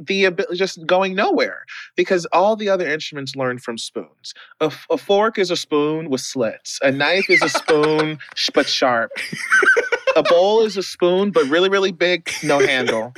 the 0.00 0.30
just 0.54 0.84
going 0.86 1.14
nowhere 1.14 1.64
because 1.94 2.24
all 2.32 2.56
the 2.56 2.68
other 2.70 2.88
instruments 2.88 3.36
learned 3.36 3.62
from 3.62 3.76
spoons. 3.76 4.32
A, 4.62 4.64
f- 4.64 4.86
a 4.90 4.96
fork 4.96 5.38
is 5.38 5.50
a 5.50 5.56
spoon 5.56 6.08
with 6.08 6.22
slits. 6.22 6.78
A 6.82 6.90
knife 6.90 7.28
is 7.28 7.42
a 7.42 7.48
spoon 7.50 8.18
sh- 8.36 8.48
but 8.54 8.66
sharp. 8.66 9.12
A 10.16 10.22
bowl 10.22 10.62
is 10.62 10.78
a 10.78 10.82
spoon, 10.82 11.30
but 11.30 11.44
really, 11.44 11.68
really 11.68 11.92
big, 11.92 12.28
no 12.42 12.58
handle. 12.58 13.12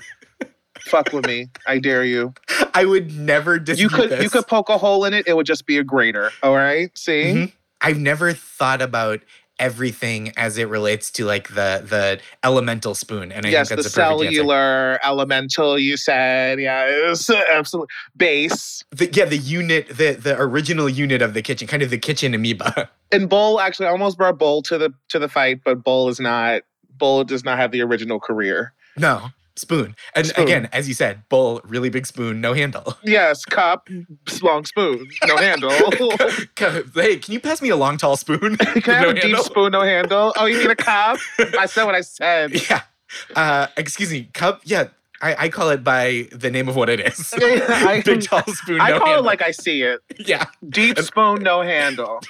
Fuck 0.80 1.12
with 1.12 1.24
me. 1.26 1.46
I 1.68 1.78
dare 1.78 2.04
you. 2.04 2.34
I 2.74 2.84
would 2.84 3.16
never 3.18 3.56
You 3.56 3.88
could 3.88 4.10
this. 4.10 4.22
you 4.22 4.30
could 4.30 4.46
poke 4.46 4.68
a 4.68 4.78
hole 4.78 5.04
in 5.04 5.14
it, 5.14 5.26
it 5.28 5.36
would 5.36 5.46
just 5.46 5.66
be 5.66 5.78
a 5.78 5.84
grater. 5.84 6.30
All 6.42 6.54
right? 6.54 6.96
See? 6.96 7.22
Mhm. 7.34 7.52
I've 7.80 7.98
never 7.98 8.32
thought 8.32 8.80
about 8.80 9.20
everything 9.58 10.32
as 10.36 10.58
it 10.58 10.68
relates 10.68 11.10
to 11.12 11.24
like 11.24 11.48
the 11.48 11.84
the 11.86 12.20
elemental 12.42 12.94
spoon, 12.94 13.30
and 13.30 13.46
I 13.46 13.50
yes, 13.50 13.68
think 13.68 13.78
the 13.78 13.82
that's 13.84 13.94
a 13.96 14.00
perfect 14.00 14.12
answer. 14.24 14.34
cellular 14.34 14.98
elemental 15.04 15.78
you 15.78 15.96
said. 15.96 16.58
Yeah, 16.60 16.84
it 16.88 17.48
absolutely 17.50 17.92
base. 18.16 18.82
The, 18.90 19.10
yeah, 19.12 19.24
the 19.26 19.36
unit, 19.36 19.88
the 19.88 20.12
the 20.12 20.36
original 20.40 20.88
unit 20.88 21.22
of 21.22 21.34
the 21.34 21.42
kitchen, 21.42 21.68
kind 21.68 21.82
of 21.82 21.90
the 21.90 21.98
kitchen 21.98 22.34
amoeba. 22.34 22.90
And 23.12 23.28
Bull 23.28 23.60
actually 23.60 23.88
I 23.88 23.90
almost 23.90 24.16
brought 24.16 24.38
Bull 24.38 24.62
to 24.62 24.78
the 24.78 24.90
to 25.10 25.18
the 25.18 25.28
fight, 25.28 25.60
but 25.64 25.84
Bull 25.84 26.08
is 26.08 26.18
not 26.18 26.62
Bull 26.96 27.22
does 27.24 27.44
not 27.44 27.58
have 27.58 27.70
the 27.70 27.82
original 27.82 28.18
career. 28.18 28.72
No, 28.96 29.30
spoon. 29.56 29.94
And 30.14 30.26
Spoon. 30.26 30.44
again, 30.44 30.68
as 30.72 30.88
you 30.88 30.94
said, 30.94 31.28
bowl, 31.28 31.60
really 31.64 31.90
big 31.90 32.06
spoon, 32.06 32.40
no 32.40 32.52
handle. 32.54 32.96
Yes, 33.04 33.44
cup, 33.44 33.88
long 34.42 34.64
spoon, 34.64 35.08
no 35.26 35.36
handle. 35.36 35.70
hey, 36.94 37.16
can 37.16 37.32
you 37.34 37.40
pass 37.40 37.60
me 37.60 37.68
a 37.68 37.76
long, 37.76 37.96
tall 37.98 38.16
spoon? 38.16 38.56
Can 38.56 38.94
I 38.94 38.98
have 38.98 39.02
No 39.02 39.10
a 39.10 39.14
deep 39.14 39.36
spoon, 39.38 39.72
no 39.72 39.82
handle? 39.82 40.32
Oh, 40.36 40.46
you 40.46 40.58
need 40.58 40.70
a 40.70 40.76
cup? 40.76 41.18
I 41.58 41.66
said 41.66 41.84
what 41.84 41.94
I 41.94 42.00
said. 42.00 42.52
Yeah. 42.70 42.82
Uh, 43.36 43.66
excuse 43.76 44.10
me, 44.10 44.30
cup. 44.32 44.62
Yeah, 44.64 44.88
I, 45.20 45.44
I 45.44 45.48
call 45.50 45.68
it 45.70 45.84
by 45.84 46.28
the 46.32 46.50
name 46.50 46.68
of 46.68 46.76
what 46.76 46.88
it 46.88 47.00
is. 47.00 47.32
I- 47.36 48.02
big, 48.04 48.22
tall 48.22 48.42
spoon. 48.46 48.80
I 48.80 48.90
no 48.90 48.98
call 48.98 49.06
handle. 49.08 49.24
it 49.24 49.26
like 49.26 49.42
I 49.42 49.50
see 49.50 49.82
it. 49.82 50.00
yeah. 50.18 50.46
Deep 50.68 50.98
spoon, 51.00 51.42
no 51.42 51.60
handle. 51.62 52.20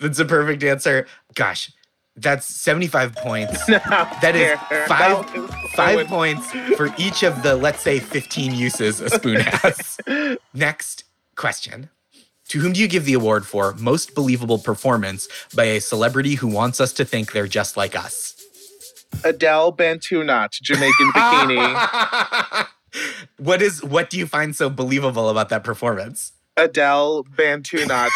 That's 0.00 0.18
a 0.18 0.24
perfect 0.24 0.62
answer. 0.64 1.06
Gosh, 1.34 1.72
that's 2.16 2.46
seventy-five 2.46 3.14
points. 3.16 3.64
that 3.66 4.18
That 4.22 4.36
is 4.36 4.58
five- 4.88 5.34
was 5.34 5.50
Five 5.74 6.06
points 6.06 6.50
for 6.76 6.90
each 6.98 7.22
of 7.22 7.42
the, 7.42 7.56
let's 7.56 7.80
say, 7.80 7.98
15 7.98 8.54
uses 8.54 9.00
a 9.00 9.08
spoon 9.08 9.40
has. 9.40 9.98
Next 10.52 11.04
question. 11.34 11.88
To 12.48 12.58
whom 12.60 12.74
do 12.74 12.80
you 12.80 12.88
give 12.88 13.06
the 13.06 13.14
award 13.14 13.46
for 13.46 13.72
most 13.78 14.14
believable 14.14 14.58
performance 14.58 15.26
by 15.54 15.64
a 15.64 15.80
celebrity 15.80 16.34
who 16.34 16.48
wants 16.48 16.78
us 16.78 16.92
to 16.94 17.06
think 17.06 17.32
they're 17.32 17.46
just 17.46 17.78
like 17.78 17.96
us? 17.96 18.34
Adele 19.24 19.72
Bantu 19.72 20.22
knot, 20.24 20.52
Jamaican 20.62 21.10
bikini. 21.14 22.66
what 23.38 23.62
is 23.62 23.82
what 23.82 24.10
do 24.10 24.18
you 24.18 24.26
find 24.26 24.54
so 24.54 24.68
believable 24.68 25.30
about 25.30 25.48
that 25.48 25.64
performance? 25.64 26.32
Adele 26.56 27.24
Bantu 27.36 27.86
knot, 27.86 28.10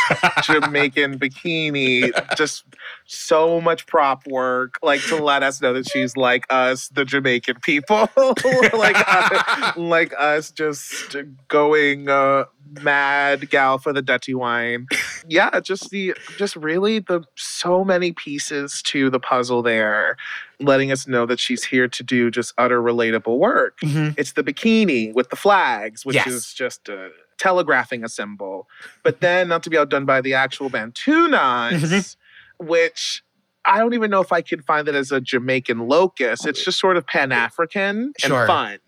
Jamaican 0.44 1.18
bikini. 1.18 2.10
Just 2.36 2.64
so 3.06 3.60
much 3.60 3.86
prop 3.86 4.26
work, 4.26 4.78
like 4.82 5.00
to 5.06 5.16
let 5.16 5.42
us 5.42 5.62
know 5.62 5.72
that 5.72 5.88
she's 5.88 6.16
like 6.16 6.44
us, 6.50 6.88
the 6.88 7.04
Jamaican 7.04 7.56
people, 7.62 8.08
like 8.74 8.96
uh, 9.08 9.72
like 9.76 10.12
us, 10.18 10.50
just 10.50 11.16
going 11.48 12.08
uh, 12.08 12.44
mad 12.82 13.48
gal 13.48 13.78
for 13.78 13.92
the 13.92 14.02
dirty 14.02 14.34
wine. 14.34 14.86
Yeah, 15.26 15.58
just 15.60 15.90
the 15.90 16.14
just 16.36 16.56
really 16.56 16.98
the 16.98 17.22
so 17.36 17.84
many 17.84 18.12
pieces 18.12 18.82
to 18.82 19.08
the 19.08 19.18
puzzle 19.20 19.62
there, 19.62 20.16
letting 20.60 20.92
us 20.92 21.06
know 21.08 21.24
that 21.26 21.40
she's 21.40 21.64
here 21.64 21.88
to 21.88 22.02
do 22.02 22.30
just 22.30 22.52
utter 22.58 22.82
relatable 22.82 23.38
work. 23.38 23.78
It's 23.82 24.32
the 24.32 24.44
bikini 24.44 25.14
with 25.14 25.30
the 25.30 25.36
flags, 25.36 26.04
which 26.04 26.16
Yes. 26.16 26.26
is 26.26 26.52
just 26.54 26.88
uh, 26.90 27.08
telegraphing 27.38 28.04
a 28.04 28.08
symbol. 28.08 28.68
But 29.02 29.20
then 29.20 29.48
not 29.48 29.62
to 29.64 29.70
be 29.70 29.76
outdone 29.78 30.04
by 30.04 30.20
the 30.20 30.34
actual 30.34 30.68
Bantunas, 30.68 31.82
Mhm. 31.82 32.16
which 32.58 33.22
I 33.64 33.78
don't 33.78 33.94
even 33.94 34.10
know 34.10 34.20
if 34.20 34.30
I 34.32 34.42
can 34.42 34.62
find 34.62 34.86
that 34.86 34.94
as 34.94 35.10
a 35.10 35.20
Jamaican 35.20 35.88
locus. 35.88 36.46
It's 36.46 36.64
just 36.64 36.78
sort 36.78 36.96
of 36.96 37.06
Pan 37.06 37.32
African 37.32 38.12
and 38.22 38.30
Sure. 38.30 38.46
fun, 38.46 38.78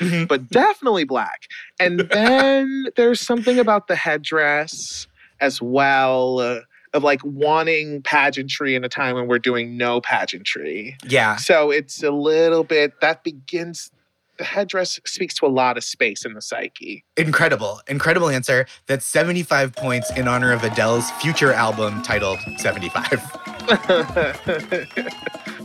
Mhm. 0.00 0.26
but 0.26 0.48
definitely 0.50 1.04
black. 1.04 1.42
And 1.78 2.00
then 2.10 2.88
there's 2.96 3.20
something 3.20 3.58
about 3.60 3.86
the 3.86 3.96
headdress 3.96 5.06
as 5.40 5.60
well. 5.62 6.40
uh, 6.40 6.60
of 6.92 7.02
like 7.02 7.20
wanting 7.24 8.00
pageantry 8.02 8.76
in 8.76 8.84
a 8.84 8.88
time 8.88 9.16
when 9.16 9.26
we're 9.26 9.36
doing 9.36 9.76
no 9.76 10.00
pageantry. 10.00 10.96
Yeah. 11.02 11.34
So 11.34 11.72
it's 11.72 12.04
a 12.04 12.12
little 12.12 12.62
bit 12.62 13.00
that 13.00 13.24
begins. 13.24 13.90
The 14.38 14.44
headdress 14.44 14.98
speaks 15.06 15.34
to 15.34 15.46
a 15.46 15.48
lot 15.48 15.76
of 15.76 15.84
space 15.84 16.24
in 16.24 16.34
the 16.34 16.42
psyche. 16.42 17.04
Incredible. 17.16 17.80
Incredible 17.86 18.28
answer. 18.28 18.66
That's 18.86 19.06
75 19.06 19.74
points 19.76 20.10
in 20.16 20.26
honor 20.26 20.52
of 20.52 20.64
Adele's 20.64 21.10
future 21.12 21.52
album 21.52 22.02
titled 22.02 22.38
75. 22.56 23.06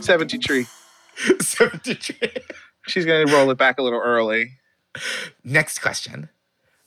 73. 0.00 0.66
73. 1.40 2.16
She's 2.86 3.04
going 3.04 3.26
to 3.26 3.32
roll 3.32 3.50
it 3.50 3.58
back 3.58 3.78
a 3.78 3.82
little 3.82 4.00
early. 4.00 4.52
Next 5.44 5.80
question. 5.80 6.28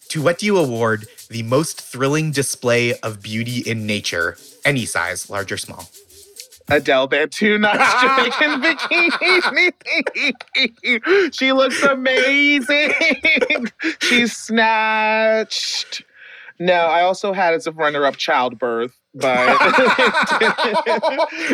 To 0.09 0.21
what 0.21 0.37
do 0.37 0.45
you 0.45 0.57
award 0.57 1.07
the 1.29 1.43
most 1.43 1.81
thrilling 1.81 2.31
display 2.31 2.93
of 2.99 3.21
beauty 3.21 3.59
in 3.59 3.85
nature, 3.85 4.37
any 4.65 4.85
size, 4.85 5.29
large 5.29 5.51
or 5.51 5.57
small? 5.57 5.89
Adele 6.69 7.07
Bantuna, 7.07 7.73
Jamaican 8.01 8.61
bikini. 8.61 9.73
she 11.33 11.51
looks 11.51 11.83
amazing. 11.83 12.93
She's 14.01 14.35
snatched. 14.35 16.03
No, 16.63 16.75
I 16.75 17.01
also 17.01 17.33
had 17.33 17.53
as 17.53 17.67
a 17.67 17.73
runner-up 17.73 18.15
childbirth, 18.15 18.97
but 19.13 19.37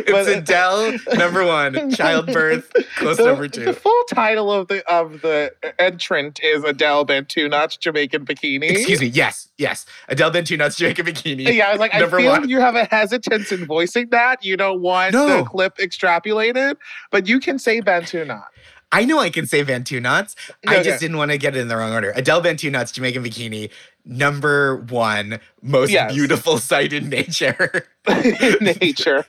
it's 0.06 0.28
uh, 0.30 0.38
Adele, 0.38 1.00
number 1.18 1.44
one. 1.44 1.90
Childbirth, 1.90 2.72
close 2.98 3.18
the, 3.18 3.26
number 3.26 3.48
the 3.48 3.74
full 3.74 4.04
title 4.12 4.52
of 4.52 4.68
the 4.68 4.88
of 4.88 5.22
the 5.22 5.52
entrant 5.80 6.40
is 6.44 6.64
Adele 6.64 7.08
Bantuna, 7.08 7.80
Jamaican 7.80 8.24
bikini. 8.24 8.70
Excuse 8.70 9.02
me. 9.02 9.08
Yes, 9.08 9.50
yes. 9.58 9.88
Adele 10.10 10.30
Bentunat's 10.30 10.76
Jamaican 10.76 11.08
Bikini. 11.08 11.56
Yeah, 11.56 11.70
I 11.70 11.72
was 11.72 11.80
like, 11.80 11.96
I 11.96 12.08
feel 12.08 12.30
one. 12.30 12.48
you 12.48 12.60
have 12.60 12.76
a 12.76 12.86
hesitance 12.86 13.52
in 13.52 13.66
voicing 13.66 14.10
that. 14.12 14.46
You 14.46 14.58
don't 14.58 14.80
want 14.80 15.14
No. 15.14 15.38
the 15.38 15.44
clip 15.44 15.78
extrapolated, 15.78 16.76
but 17.10 17.28
you 17.28 17.40
can 17.40 17.58
say 17.58 17.82
Bantuna. 17.82 18.44
I 18.92 19.06
know 19.06 19.20
I 19.20 19.30
can 19.30 19.46
say 19.46 19.62
Bantu 19.64 20.00
knots. 20.00 20.36
I 20.66 20.82
just 20.82 21.00
didn't 21.00 21.18
want 21.18 21.30
to 21.32 21.38
get 21.38 21.56
it 21.56 21.60
in 21.60 21.68
the 21.68 21.78
wrong 21.78 21.94
order. 21.94 22.12
Adele 22.16 22.42
Bantu 22.42 22.72
knots, 22.72 22.92
Jamaican 22.92 23.24
Bikini, 23.24 23.70
number 24.06 24.78
one 24.78 25.40
most 25.62 25.92
Yes. 25.92 26.14
beautiful 26.14 26.58
sight 26.72 26.94
in 26.94 27.10
nature. 27.10 27.88
nature. 28.62 29.26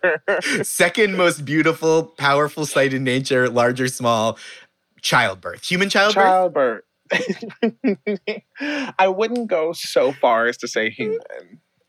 Second 0.62 1.16
most 1.16 1.44
beautiful, 1.44 2.04
powerful 2.04 2.66
sight 2.66 2.92
in 2.94 3.04
nature, 3.04 3.48
large 3.48 3.80
or 3.80 3.88
small, 3.88 4.38
childbirth. 5.02 5.64
Human 5.64 5.88
childbirth? 5.90 6.24
Childbirth. 6.24 6.84
I 8.98 9.08
wouldn't 9.08 9.48
go 9.48 9.72
so 9.72 10.12
far 10.12 10.46
as 10.46 10.56
to 10.58 10.68
say 10.68 10.90
human. 10.90 11.18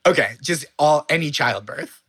Okay, 0.04 0.32
just 0.42 0.64
all 0.78 1.06
any 1.08 1.30
childbirth. 1.30 2.01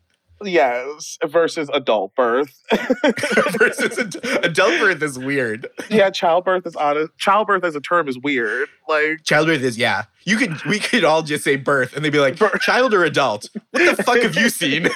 Yes, 0.46 1.18
versus 1.26 1.70
adult 1.74 2.16
birth. 2.16 2.60
Versus 3.58 3.98
ad- 4.00 4.44
adult 4.46 4.80
birth 4.80 5.02
is 5.02 5.18
weird. 5.18 5.68
yeah, 5.90 6.10
childbirth 6.10 6.66
is 6.66 6.76
odd. 6.76 6.98
Childbirth 7.18 7.64
as 7.64 7.76
a 7.76 7.82
term 7.82 8.08
is 8.08 8.18
weird. 8.20 8.68
Like 8.88 9.24
Childbirth 9.24 9.62
is 9.62 9.78
yeah. 9.78 10.04
You 10.26 10.38
could 10.38 10.62
we 10.66 10.80
could 10.80 11.04
all 11.04 11.22
just 11.22 11.44
say 11.44 11.56
birth 11.56 11.96
and 11.96 12.04
they'd 12.04 12.12
be 12.12 12.20
like 12.20 12.38
Birth. 12.38 12.62
child 12.62 12.94
or 12.94 13.04
adult. 13.04 13.50
What 13.72 13.96
the 13.98 14.04
fuck 14.04 14.20
have 14.22 14.36
you 14.36 14.50
seen? 14.62 14.88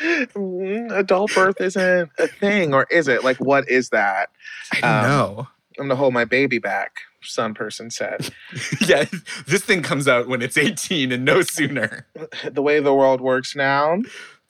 mm, 0.00 0.96
adult 0.96 1.34
birth 1.34 1.60
isn't 1.60 2.10
a 2.18 2.26
thing, 2.28 2.74
or 2.74 2.86
is 2.90 3.08
it? 3.08 3.24
Like, 3.24 3.38
what 3.38 3.68
is 3.68 3.90
that? 3.90 4.30
I 4.72 4.80
don't 4.80 4.90
Um, 4.90 5.02
know. 5.36 5.48
I'm 5.78 5.84
gonna 5.86 5.96
hold 5.96 6.12
my 6.14 6.24
baby 6.24 6.58
back. 6.58 6.92
Some 7.22 7.54
person 7.54 7.90
said. 7.90 8.30
Yeah, 8.86 9.04
this 9.46 9.62
thing 9.62 9.82
comes 9.82 10.08
out 10.08 10.28
when 10.28 10.40
it's 10.40 10.56
18 10.56 11.12
and 11.12 11.24
no 11.24 11.42
sooner. 11.42 12.06
the 12.50 12.62
way 12.62 12.80
the 12.80 12.94
world 12.94 13.20
works 13.20 13.54
now. 13.54 13.98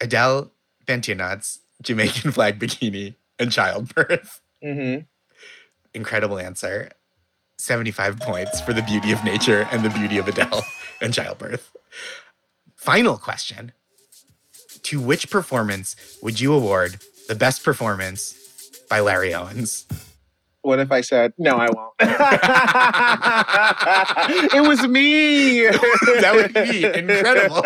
Adele 0.01 0.51
Bantu 0.87 1.15
knots, 1.15 1.61
Jamaican 1.83 2.31
flag 2.33 2.59
bikini, 2.59 3.15
and 3.39 3.51
childbirth. 3.53 4.41
hmm 4.63 4.97
Incredible 5.95 6.39
answer. 6.39 6.91
75 7.59 8.21
points 8.21 8.61
for 8.61 8.73
the 8.73 8.83
beauty 8.83 9.11
of 9.11 9.25
nature 9.25 9.67
and 9.73 9.85
the 9.85 9.91
beauty 9.91 10.19
of 10.19 10.29
Adele 10.29 10.65
and 11.01 11.13
childbirth. 11.13 11.75
Final 12.77 13.17
question. 13.17 13.73
To 14.85 15.01
which 15.01 15.29
performance 15.29 15.97
would 16.23 16.39
you 16.41 16.55
award 16.55 17.01
the 17.27 17.35
best 17.35 17.65
performance 17.65 18.35
by 18.89 19.01
Larry 19.01 19.35
Owens? 19.35 19.87
What 20.69 20.81
if 20.81 20.93
I 20.93 21.01
said 21.01 21.33
no? 21.39 21.57
I 21.57 21.71
won't. 21.71 21.95
it 24.55 24.69
was 24.69 24.87
me. 24.87 25.63
That 26.21 26.35
would 26.35 26.53
be 26.53 26.85
incredible. 26.85 27.63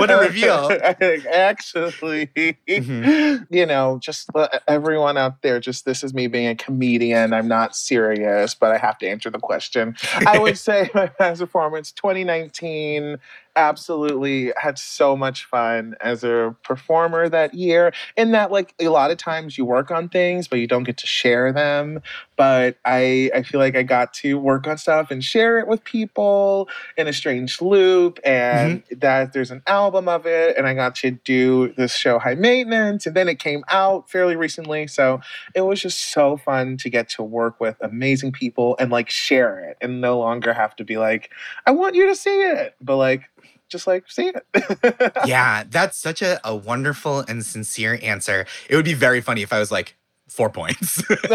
What 0.00 0.10
a 0.10 0.16
reveal. 0.16 0.68
Actually, 1.32 2.26
Mhm. 2.68 3.46
you 3.50 3.66
know, 3.66 4.00
just 4.02 4.34
let 4.34 4.62
everyone 4.66 5.16
out 5.16 5.42
there, 5.42 5.60
just 5.60 5.84
this 5.84 6.02
is 6.02 6.12
me 6.12 6.26
being 6.26 6.48
a 6.48 6.56
comedian. 6.56 7.32
I'm 7.32 7.46
not 7.46 7.76
serious, 7.76 8.56
but 8.56 8.72
I 8.72 8.78
have 8.78 8.98
to 8.98 9.06
answer 9.08 9.30
the 9.30 9.38
question. 9.38 9.94
I 10.26 10.40
would 10.40 10.58
say 10.58 10.90
my 10.94 11.12
best 11.20 11.40
performance 11.40 11.92
2019 11.92 13.18
absolutely 13.58 14.52
had 14.56 14.78
so 14.78 15.16
much 15.16 15.44
fun 15.44 15.94
as 16.00 16.24
a 16.24 16.54
performer 16.64 17.28
that 17.28 17.54
year. 17.54 17.92
In 18.16 18.32
that, 18.32 18.50
like, 18.52 18.74
a 18.80 18.88
lot 18.88 19.10
of 19.10 19.18
times 19.18 19.58
you 19.58 19.64
work 19.64 19.90
on 19.90 20.08
things, 20.08 20.48
but 20.48 20.60
you 20.60 20.66
don't 20.66 20.84
get 20.84 20.96
to 20.98 21.06
share 21.06 21.52
them. 21.52 22.00
But 22.38 22.78
I, 22.86 23.30
I 23.34 23.42
feel 23.42 23.60
like 23.60 23.76
I 23.76 23.82
got 23.82 24.14
to 24.14 24.38
work 24.38 24.66
on 24.66 24.78
stuff 24.78 25.10
and 25.10 25.22
share 25.22 25.58
it 25.58 25.66
with 25.66 25.84
people 25.84 26.68
in 26.96 27.06
a 27.06 27.12
strange 27.12 27.60
loop, 27.60 28.18
and 28.24 28.84
mm-hmm. 28.84 28.98
that 29.00 29.34
there's 29.34 29.50
an 29.50 29.62
album 29.66 30.08
of 30.08 30.24
it, 30.24 30.56
and 30.56 30.66
I 30.66 30.72
got 30.72 30.94
to 30.96 31.10
do 31.10 31.74
this 31.76 31.94
show 31.94 32.18
High 32.18 32.36
Maintenance, 32.36 33.04
and 33.04 33.14
then 33.14 33.28
it 33.28 33.38
came 33.38 33.64
out 33.68 34.08
fairly 34.08 34.36
recently. 34.36 34.86
So 34.86 35.20
it 35.54 35.62
was 35.62 35.82
just 35.82 36.12
so 36.12 36.36
fun 36.38 36.78
to 36.78 36.88
get 36.88 37.10
to 37.10 37.22
work 37.22 37.60
with 37.60 37.76
amazing 37.80 38.32
people 38.32 38.76
and 38.78 38.90
like 38.90 39.10
share 39.10 39.58
it 39.60 39.76
and 39.80 40.00
no 40.00 40.18
longer 40.18 40.52
have 40.52 40.76
to 40.76 40.84
be 40.84 40.96
like, 40.96 41.30
I 41.66 41.72
want 41.72 41.94
you 41.94 42.06
to 42.06 42.14
see 42.14 42.42
it, 42.42 42.74
but 42.80 42.96
like 42.96 43.28
just 43.68 43.86
like 43.86 44.10
see 44.10 44.32
it. 44.34 45.12
yeah, 45.26 45.64
that's 45.68 45.98
such 45.98 46.22
a, 46.22 46.40
a 46.46 46.54
wonderful 46.54 47.20
and 47.20 47.44
sincere 47.44 47.98
answer. 48.02 48.46
It 48.68 48.76
would 48.76 48.84
be 48.84 48.94
very 48.94 49.20
funny 49.20 49.42
if 49.42 49.52
I 49.52 49.58
was 49.58 49.70
like, 49.70 49.94
four 50.28 50.50
points. 50.50 51.02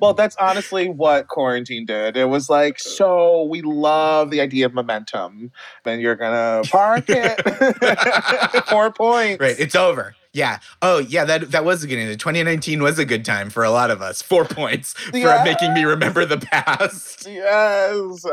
well, 0.00 0.14
that's 0.14 0.36
honestly 0.36 0.88
what 0.88 1.28
quarantine 1.28 1.84
did. 1.86 2.16
It 2.16 2.28
was 2.28 2.50
like, 2.50 2.78
so 2.78 3.44
we 3.44 3.62
love 3.62 4.30
the 4.30 4.40
idea 4.40 4.66
of 4.66 4.74
momentum. 4.74 5.52
Then 5.84 6.00
you're 6.00 6.16
gonna 6.16 6.62
park 6.68 7.04
it. 7.08 8.64
four 8.68 8.92
points. 8.92 9.40
Right. 9.40 9.56
It's 9.58 9.74
over. 9.74 10.14
Yeah. 10.32 10.60
Oh, 10.80 10.98
yeah. 10.98 11.24
That 11.24 11.50
that 11.50 11.64
was 11.64 11.84
a 11.84 11.86
good 11.86 11.98
end. 11.98 12.18
2019 12.18 12.82
was 12.82 12.98
a 12.98 13.04
good 13.04 13.24
time 13.24 13.50
for 13.50 13.64
a 13.64 13.70
lot 13.70 13.90
of 13.90 14.00
us. 14.00 14.22
Four 14.22 14.46
points 14.46 14.94
for 14.94 15.18
yes. 15.18 15.44
making 15.44 15.74
me 15.74 15.84
remember 15.84 16.24
the 16.24 16.38
past. 16.38 17.10
Yes. 17.32 18.24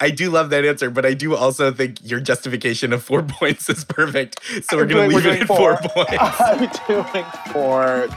I 0.00 0.10
do 0.10 0.30
love 0.30 0.50
that 0.50 0.64
answer, 0.64 0.90
but 0.90 1.06
I 1.06 1.14
do 1.14 1.34
also 1.34 1.72
think 1.72 1.98
your 2.02 2.20
justification 2.20 2.92
of 2.92 3.02
four 3.02 3.22
points 3.28 3.68
is 3.68 3.84
perfect. 3.84 4.40
So 4.64 4.76
we're 4.76 4.86
going 4.86 5.10
to 5.10 5.16
leave 5.16 5.26
it 5.26 5.42
at 5.42 5.46
four. 5.46 5.76
four 5.76 6.04
points. 6.04 6.16
I'm 6.40 6.68
doing 6.86 7.24
four. 7.52 8.08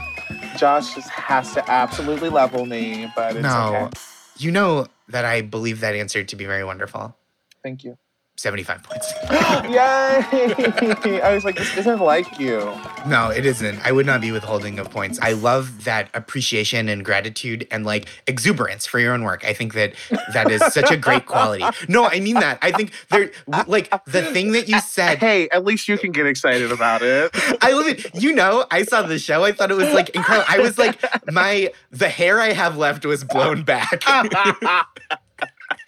Josh 0.56 0.94
just 0.94 1.08
has 1.10 1.52
to 1.54 1.70
absolutely 1.70 2.28
level 2.28 2.66
me, 2.66 3.10
but 3.16 3.36
it's 3.36 3.42
no. 3.42 3.74
okay. 3.74 4.00
You 4.38 4.50
know 4.52 4.86
that 5.08 5.24
I 5.24 5.42
believe 5.42 5.80
that 5.80 5.94
answer 5.94 6.22
to 6.24 6.36
be 6.36 6.44
very 6.44 6.64
wonderful. 6.64 7.16
Thank 7.62 7.84
you. 7.84 7.96
75 8.40 8.82
points. 8.82 9.12
Yay! 9.70 11.20
I 11.20 11.34
was 11.34 11.44
like, 11.44 11.56
this 11.56 11.76
isn't 11.76 12.00
like 12.00 12.38
you. 12.38 12.58
No, 13.06 13.30
it 13.30 13.44
isn't. 13.44 13.78
I 13.84 13.92
would 13.92 14.06
not 14.06 14.20
be 14.20 14.32
withholding 14.32 14.78
of 14.78 14.90
points. 14.90 15.18
I 15.20 15.32
love 15.32 15.84
that 15.84 16.08
appreciation 16.14 16.88
and 16.88 17.04
gratitude 17.04 17.66
and 17.70 17.84
like 17.84 18.08
exuberance 18.26 18.86
for 18.86 18.98
your 18.98 19.12
own 19.12 19.24
work. 19.24 19.44
I 19.44 19.52
think 19.52 19.74
that 19.74 19.94
that 20.32 20.50
is 20.50 20.62
such 20.72 20.90
a 20.90 20.96
great 20.96 21.26
quality. 21.26 21.64
No, 21.88 22.06
I 22.06 22.20
mean 22.20 22.34
that. 22.34 22.58
I 22.62 22.70
think 22.72 22.92
there, 23.10 23.30
like 23.66 23.90
the 24.04 24.22
thing 24.22 24.52
that 24.52 24.68
you 24.68 24.80
said. 24.80 25.18
Hey, 25.18 25.48
at 25.48 25.64
least 25.64 25.88
you 25.88 25.98
can 25.98 26.12
get 26.12 26.26
excited 26.26 26.70
about 26.70 27.02
it. 27.02 27.30
I 27.62 27.72
love 27.72 27.88
it. 27.88 28.14
You 28.14 28.32
know, 28.32 28.64
I 28.70 28.84
saw 28.84 29.02
the 29.02 29.18
show. 29.18 29.44
I 29.44 29.52
thought 29.52 29.70
it 29.70 29.76
was 29.76 29.92
like 29.92 30.10
incredible. 30.10 30.46
I 30.48 30.58
was 30.58 30.78
like, 30.78 31.02
my 31.32 31.72
the 31.90 32.08
hair 32.08 32.40
I 32.40 32.52
have 32.52 32.76
left 32.76 33.04
was 33.04 33.24
blown 33.24 33.62
back 33.62 34.02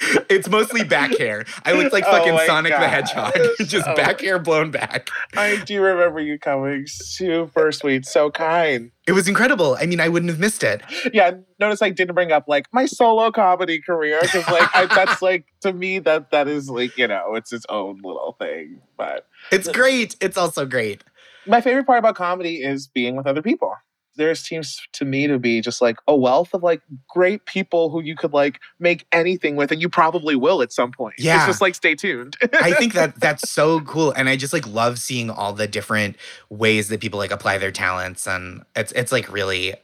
it's 0.28 0.49
mostly 0.49 0.85
back 0.85 1.16
hair. 1.16 1.44
I 1.64 1.73
looked 1.73 1.92
like 1.92 2.04
oh 2.06 2.11
fucking 2.11 2.32
oh 2.32 2.47
Sonic 2.47 2.73
God. 2.73 2.82
the 2.82 2.88
Hedgehog, 2.88 3.32
just 3.66 3.87
oh. 3.87 3.94
back 3.94 4.21
hair 4.21 4.38
blown 4.38 4.71
back. 4.71 5.11
I 5.37 5.56
do 5.64 5.80
remember 5.80 6.21
you 6.21 6.38
coming 6.38 6.87
super 6.87 7.73
sweet, 7.73 8.06
so 8.06 8.30
kind. 8.30 8.90
It 9.06 9.12
was 9.12 9.28
incredible. 9.28 9.76
I 9.80 9.87
mean, 9.87 10.00
I 10.00 10.09
wouldn't 10.09 10.30
have 10.30 10.38
missed 10.38 10.62
it. 10.62 10.82
Yeah, 11.12 11.32
notice 11.59 11.82
I 11.82 11.90
didn't 11.90 12.14
bring 12.14 12.32
up 12.32 12.44
like 12.49 12.66
my 12.73 12.87
solo 12.87 13.30
comedy 13.30 13.80
career 13.80 14.21
because 14.23 14.47
like 14.49 14.68
I, 14.75 14.87
that's 14.87 15.23
like 15.23 15.47
to 15.61 15.73
me 15.73 15.99
that 16.00 16.30
that 16.30 16.49
is 16.49 16.71
like 16.71 16.97
you 16.97 17.09
know 17.09 17.35
it's 17.35 17.52
its 17.52 17.66
own 17.68 18.00
little 18.02 18.37
thing. 18.38 18.80
But 18.97 19.26
it's 19.50 19.68
great. 19.68 20.16
It's 20.21 20.37
also 20.37 20.66
great. 20.66 21.04
My 21.47 21.61
favorite 21.61 21.87
part 21.87 21.99
about 21.99 22.14
comedy 22.14 22.62
is 22.62 22.87
being 22.87 23.16
with 23.16 23.26
other 23.26 23.42
people 23.42 23.75
there 24.16 24.35
seems 24.35 24.81
to 24.92 25.04
me 25.04 25.26
to 25.26 25.38
be 25.38 25.61
just 25.61 25.81
like 25.81 25.97
a 26.07 26.16
wealth 26.16 26.52
of 26.54 26.62
like 26.62 26.83
great 27.09 27.47
people 27.47 27.90
who 27.90 28.02
you 28.02 28.14
could 28.14 28.33
like 28.33 28.61
make 28.78 29.07
anything 29.12 29.57
with 29.57 29.73
and 29.73 29.81
you 29.81 29.88
probably 29.88 30.37
will 30.37 30.62
at 30.62 30.73
some 30.73 30.92
point. 30.92 31.14
Yeah. 31.19 31.38
it's 31.38 31.47
just 31.47 31.61
like 31.61 31.75
stay 31.75 31.95
tuned. 31.95 32.37
I 32.61 32.72
think 32.79 32.94
that 32.94 33.18
that's 33.18 33.51
so 33.51 33.81
cool 33.81 34.12
and 34.12 34.29
i 34.29 34.37
just 34.37 34.53
like 34.53 34.66
love 34.66 34.98
seeing 34.98 35.31
all 35.31 35.53
the 35.53 35.66
different 35.66 36.16
ways 36.51 36.88
that 36.88 37.01
people 37.01 37.18
like 37.18 37.31
apply 37.31 37.59
their 37.59 37.72
talents 37.72 38.27
and 38.27 38.62
it's 38.77 38.92
it's 38.92 39.12
like 39.12 39.31
really 39.33 39.75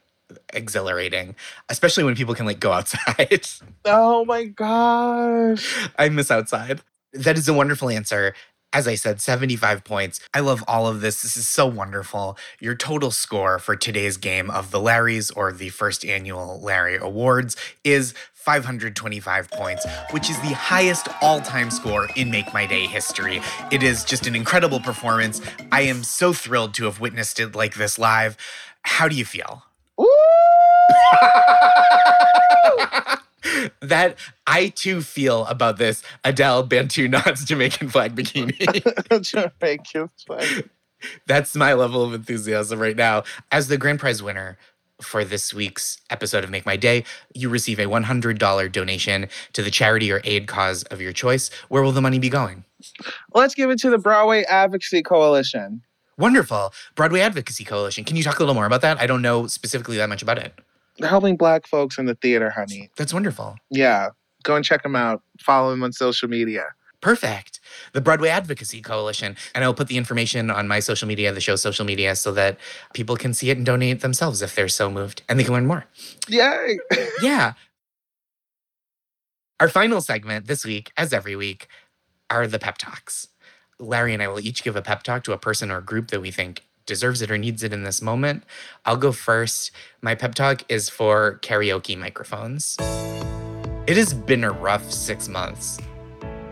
exhilarating 0.53 1.35
especially 1.69 2.05
when 2.05 2.14
people 2.14 2.35
can 2.35 2.47
like 2.47 2.61
go 2.61 2.73
outside. 2.73 3.47
Oh 3.85 4.25
my 4.27 4.45
gosh. 4.45 5.88
I 5.99 6.09
miss 6.11 6.31
outside. 6.31 6.83
That 7.14 7.38
is 7.38 7.49
a 7.49 7.55
wonderful 7.55 7.88
answer 7.88 8.35
as 8.79 8.87
I 8.87 8.95
said, 8.95 9.21
75 9.21 9.83
points. 9.83 10.21
I 10.33 10.38
love 10.38 10.62
all 10.69 10.87
of 10.87 11.01
this. 11.01 11.23
This 11.23 11.37
is 11.37 11.49
so 11.49 11.67
wonderful. 11.67 12.38
Your 12.61 12.77
total 12.77 13.11
score 13.11 13.59
for 13.59 13.75
today's 13.75 14.17
game 14.17 14.51
of 14.51 14.71
the 14.71 14.79
Larrys 14.79 15.37
or 15.37 15.53
the 15.53 15.71
first 15.71 16.05
annual 16.05 16.61
Larry 16.61 16.97
Awards 16.97 17.57
is 17.83 18.14
525 18.35 19.51
points, 19.51 19.85
which 20.12 20.31
is 20.31 20.37
the 20.43 20.55
highest 20.55 21.09
all 21.21 21.41
time 21.41 21.73
score 21.73 22.07
in 22.14 22.31
Make 22.31 22.55
My 22.55 22.67
Day 22.67 22.87
history. 22.87 23.43
It 23.73 23.83
is 23.83 24.05
just 24.05 24.29
an 24.29 24.37
incredible 24.37 24.79
performance. 24.79 25.41
I 25.73 25.81
am 25.81 26.05
so 26.05 26.33
thrilled 26.33 26.73
to 26.75 26.85
have 26.85 27.01
witnessed 27.01 27.41
it 27.41 27.57
like 27.57 27.75
this 27.75 27.99
live. 27.99 28.37
How 28.83 29.09
do 29.09 29.17
you 29.17 29.25
feel? 29.25 29.64
that 33.81 34.17
I 34.47 34.69
too 34.69 35.03
feel 35.03 35.47
about 35.47 35.79
this 35.79 36.03
Adele 36.25 36.65
Bantu 36.65 37.09
Knots 37.09 37.45
Jamaican 37.45 37.89
flag 37.89 38.15
bikini. 38.15 38.59
Jamaican 39.61 40.11
flag. 40.27 40.69
That's 41.27 41.55
my 41.55 41.75
level 41.75 42.03
of 42.03 42.13
enthusiasm 42.13 42.81
right 42.81 42.97
now. 42.97 43.23
As 43.53 43.69
the 43.69 43.79
grand 43.79 44.01
prize 44.01 44.23
winner 44.23 44.59
for 45.01 45.25
this 45.25 45.55
week's 45.55 46.01
episode 46.11 46.43
of 46.43 46.51
Make 46.51 46.67
My 46.67 46.77
Day, 46.77 47.05
you 47.33 47.49
receive 47.49 47.79
a 47.79 47.85
$100 47.85 48.73
donation 48.73 49.29
to 49.53 49.63
the 49.63 49.71
charity 49.71 50.11
or 50.11 50.21
aid 50.25 50.49
cause 50.49 50.83
of 50.85 51.01
your 51.01 51.13
choice. 51.13 51.51
Where 51.69 51.83
will 51.83 51.93
the 51.93 52.01
money 52.01 52.19
be 52.19 52.29
going? 52.29 52.65
Let's 53.33 53.55
give 53.55 53.71
it 53.71 53.79
to 53.81 53.91
the 53.91 53.99
Broadway 53.99 54.43
Advocacy 54.45 55.03
Coalition. 55.03 55.83
Wonderful. 56.17 56.73
Broadway 56.97 57.21
Advocacy 57.21 57.65
Coalition. 57.65 58.03
Can 58.03 58.17
you 58.17 58.25
talk 58.25 58.39
a 58.39 58.41
little 58.41 58.55
more 58.55 58.67
about 58.67 58.81
that? 58.81 58.99
I 58.99 59.07
don't 59.07 59.23
know 59.23 59.47
specifically 59.47 59.97
that 59.99 60.09
much 60.09 60.23
about 60.23 60.39
it 60.39 60.53
helping 61.03 61.37
black 61.37 61.67
folks 61.67 61.99
in 61.99 62.07
the 62.07 62.15
theater, 62.15 62.51
honey. 62.51 62.91
That's 62.97 63.13
wonderful. 63.13 63.57
Yeah. 63.71 64.09
Go 64.43 64.57
and 64.57 64.65
check 64.65 64.83
them 64.83 64.97
out. 64.97 65.23
Follow 65.41 65.71
them 65.71 65.83
on 65.83 65.93
social 65.93 66.29
media. 66.29 66.65
Perfect. 67.01 67.61
The 67.93 68.01
Broadway 68.01 68.29
Advocacy 68.29 68.83
Coalition. 68.83 69.37
And 69.55 69.63
I'll 69.63 69.75
put 69.75 69.89
the 69.89 69.97
information 69.97 70.51
on 70.51 70.67
my 70.67 70.81
social 70.81 71.07
media, 71.07 71.33
the 71.33 71.41
show's 71.41 71.63
social 71.63 71.85
media, 71.85 72.17
so 72.17 72.33
that 72.33 72.59
people 72.93 73.17
can 73.17 73.35
see 73.35 73.51
it 73.51 73.57
and 73.57 73.65
donate 73.65 74.01
themselves 74.01 74.43
if 74.43 74.55
they're 74.55 74.69
so 74.69 74.91
moved 74.91 75.23
and 75.29 75.39
they 75.39 75.45
can 75.45 75.53
learn 75.53 75.67
more. 75.67 75.85
Yay. 76.29 76.79
yeah. 77.23 77.53
Our 79.61 79.69
final 79.69 80.01
segment 80.01 80.47
this 80.47 80.65
week, 80.65 80.93
as 80.97 81.13
every 81.13 81.37
week, 81.37 81.69
are 82.31 82.47
the 82.47 82.59
pep 82.59 82.79
talks. 82.79 83.29
Larry 83.81 84.13
and 84.13 84.23
I 84.23 84.29
will 84.29 84.41
each 84.41 84.65
give 84.65 84.77
a 84.77 84.83
pep 84.83 85.03
talk 85.03 85.25
to 85.25 85.33
a 85.33 85.39
person 85.39 85.71
or 85.71 85.81
group 85.81 86.11
that 86.11 86.21
we 86.21 86.31
think 86.31 86.65
deserves 86.88 87.22
it 87.22 87.31
or 87.31 87.38
needs 87.38 87.62
it 87.62 87.72
in 87.72 87.85
this 87.85 88.03
moment. 88.03 88.42
I'll 88.85 88.96
go 88.96 89.12
first. 89.12 89.70
My 90.03 90.16
pep 90.16 90.35
talk 90.35 90.64
is 90.68 90.88
for 90.88 91.38
karaoke 91.42 91.96
microphones. 91.96 92.77
It 93.87 93.96
has 93.96 94.12
been 94.12 94.42
a 94.42 94.51
rough 94.51 94.90
six 94.90 95.29
months. 95.29 95.79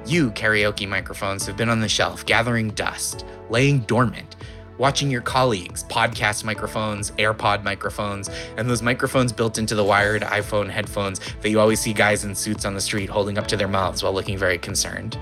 You, 0.07 0.31
karaoke 0.31 0.89
microphones, 0.89 1.45
have 1.47 1.57
been 1.57 1.69
on 1.69 1.81
the 1.81 1.89
shelf, 1.89 2.25
gathering 2.25 2.71
dust, 2.71 3.27
laying 3.51 3.81
dormant, 3.81 4.37
watching 4.79 5.11
your 5.11 5.23
colleagues, 5.23 5.83
podcast 5.85 6.45
microphones, 6.45 7.11
AirPod 7.13 7.65
microphones, 7.65 8.31
and 8.57 8.71
those 8.71 8.83
microphones 8.83 9.33
built 9.33 9.59
into 9.59 9.75
the 9.75 9.85
wired 9.85 10.23
iPhone 10.23 10.71
headphones 10.71 11.21
that 11.41 11.51
you 11.51 11.59
always 11.59 11.81
see 11.81 11.93
guys 11.93 12.25
in 12.25 12.35
suits 12.35 12.65
on 12.65 12.75
the 12.75 12.81
street 12.81 13.09
holding 13.09 13.37
up 13.37 13.49
to 13.49 13.57
their 13.57 13.69
mouths 13.69 14.03
while 14.03 14.13
looking 14.13 14.39
very 14.39 14.59
concerned. 14.59 15.19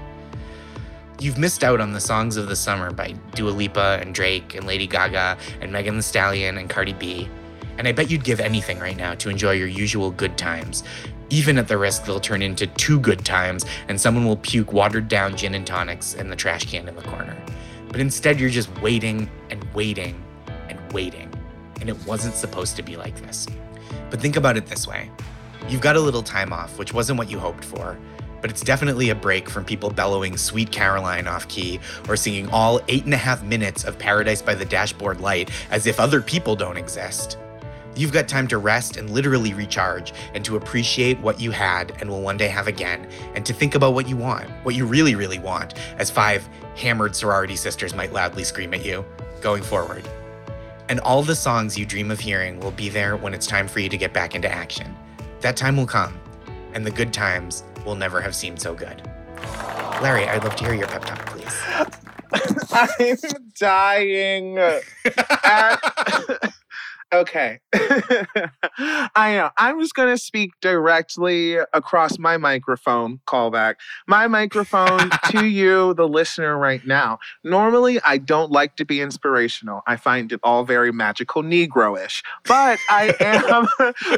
You've 1.20 1.38
missed 1.38 1.62
out 1.62 1.80
on 1.80 1.92
the 1.92 2.00
songs 2.00 2.36
of 2.36 2.48
the 2.48 2.56
summer 2.56 2.90
by 2.90 3.12
Dua 3.34 3.50
Lipa 3.50 3.98
and 4.00 4.14
Drake 4.14 4.54
and 4.54 4.66
Lady 4.66 4.86
Gaga 4.86 5.38
and 5.60 5.72
Megan 5.72 5.94
Thee 5.94 6.02
Stallion 6.02 6.58
and 6.58 6.68
Cardi 6.68 6.92
B. 6.92 7.28
And 7.78 7.86
I 7.86 7.92
bet 7.92 8.10
you'd 8.10 8.24
give 8.24 8.40
anything 8.40 8.80
right 8.80 8.96
now 8.96 9.14
to 9.14 9.30
enjoy 9.30 9.52
your 9.52 9.68
usual 9.68 10.10
good 10.10 10.36
times, 10.36 10.82
even 11.30 11.56
at 11.56 11.68
the 11.68 11.78
risk 11.78 12.04
they'll 12.04 12.20
turn 12.20 12.42
into 12.42 12.66
two 12.66 12.98
good 12.98 13.24
times 13.24 13.64
and 13.88 14.00
someone 14.00 14.26
will 14.26 14.36
puke 14.36 14.72
watered 14.72 15.08
down 15.08 15.36
gin 15.36 15.54
and 15.54 15.66
tonics 15.66 16.14
in 16.14 16.30
the 16.30 16.36
trash 16.36 16.64
can 16.64 16.88
in 16.88 16.96
the 16.96 17.02
corner. 17.02 17.36
But 17.88 18.00
instead, 18.00 18.40
you're 18.40 18.50
just 18.50 18.76
waiting 18.80 19.30
and 19.50 19.64
waiting 19.72 20.20
and 20.68 20.92
waiting. 20.92 21.32
And 21.80 21.88
it 21.88 22.06
wasn't 22.06 22.34
supposed 22.34 22.74
to 22.76 22.82
be 22.82 22.96
like 22.96 23.16
this. 23.22 23.46
But 24.10 24.20
think 24.20 24.34
about 24.36 24.56
it 24.56 24.66
this 24.66 24.86
way 24.86 25.10
you've 25.68 25.80
got 25.80 25.96
a 25.96 26.00
little 26.00 26.22
time 26.22 26.52
off, 26.52 26.76
which 26.78 26.92
wasn't 26.92 27.18
what 27.18 27.30
you 27.30 27.38
hoped 27.38 27.64
for 27.64 27.96
but 28.44 28.50
it's 28.50 28.60
definitely 28.60 29.08
a 29.08 29.14
break 29.14 29.48
from 29.48 29.64
people 29.64 29.88
bellowing 29.88 30.36
Sweet 30.36 30.70
Caroline 30.70 31.26
off 31.26 31.48
key 31.48 31.80
or 32.10 32.14
singing 32.14 32.46
all 32.50 32.78
eight 32.88 33.06
and 33.06 33.14
a 33.14 33.16
half 33.16 33.42
minutes 33.42 33.84
of 33.84 33.98
Paradise 33.98 34.42
by 34.42 34.54
the 34.54 34.66
Dashboard 34.66 35.18
Light 35.18 35.50
as 35.70 35.86
if 35.86 35.98
other 35.98 36.20
people 36.20 36.54
don't 36.54 36.76
exist. 36.76 37.38
You've 37.96 38.12
got 38.12 38.28
time 38.28 38.46
to 38.48 38.58
rest 38.58 38.98
and 38.98 39.08
literally 39.08 39.54
recharge, 39.54 40.12
and 40.34 40.44
to 40.44 40.56
appreciate 40.56 41.18
what 41.20 41.40
you 41.40 41.52
had 41.52 41.96
and 42.02 42.10
will 42.10 42.20
one 42.20 42.36
day 42.36 42.48
have 42.48 42.68
again, 42.68 43.08
and 43.34 43.46
to 43.46 43.54
think 43.54 43.76
about 43.76 43.94
what 43.94 44.10
you 44.10 44.18
want, 44.18 44.50
what 44.62 44.74
you 44.74 44.84
really, 44.84 45.14
really 45.14 45.38
want, 45.38 45.72
as 45.96 46.10
five 46.10 46.46
hammered 46.76 47.16
sorority 47.16 47.56
sisters 47.56 47.94
might 47.94 48.12
loudly 48.12 48.44
scream 48.44 48.74
at 48.74 48.84
you, 48.84 49.06
going 49.40 49.62
forward. 49.62 50.06
And 50.90 51.00
all 51.00 51.22
the 51.22 51.34
songs 51.34 51.78
you 51.78 51.86
dream 51.86 52.10
of 52.10 52.20
hearing 52.20 52.60
will 52.60 52.72
be 52.72 52.90
there 52.90 53.16
when 53.16 53.32
it's 53.32 53.46
time 53.46 53.68
for 53.68 53.80
you 53.80 53.88
to 53.88 53.96
get 53.96 54.12
back 54.12 54.34
into 54.34 54.52
action. 54.52 54.94
That 55.40 55.56
time 55.56 55.78
will 55.78 55.86
come, 55.86 56.20
and 56.74 56.84
the 56.84 56.90
good 56.90 57.10
times 57.10 57.64
will 57.84 57.96
never 57.96 58.20
have 58.20 58.34
seemed 58.34 58.60
so 58.60 58.74
good. 58.74 59.02
Larry, 60.02 60.26
I'd 60.28 60.42
love 60.44 60.56
to 60.56 60.64
hear 60.64 60.74
your 60.74 60.86
pep 60.88 61.04
talk, 61.04 61.26
please. 61.26 61.54
I'm 62.72 63.52
dying. 63.58 64.58
At- 65.44 66.53
okay. 67.14 67.60
I 68.78 69.34
know. 69.34 69.50
I'm 69.56 69.80
just 69.80 69.94
going 69.94 70.08
to 70.14 70.18
speak 70.18 70.52
directly 70.60 71.56
across 71.72 72.18
my 72.18 72.36
microphone, 72.36 73.20
callback, 73.26 73.76
my 74.06 74.26
microphone 74.26 75.10
to 75.30 75.46
you, 75.46 75.94
the 75.94 76.08
listener, 76.08 76.56
right 76.56 76.84
now. 76.86 77.18
Normally, 77.42 78.00
I 78.04 78.18
don't 78.18 78.50
like 78.50 78.76
to 78.76 78.84
be 78.84 79.00
inspirational. 79.00 79.82
I 79.86 79.96
find 79.96 80.32
it 80.32 80.40
all 80.42 80.64
very 80.64 80.92
magical, 80.92 81.42
Negro-ish. 81.42 82.22
But 82.46 82.78
I 82.88 83.14
am 83.20 83.68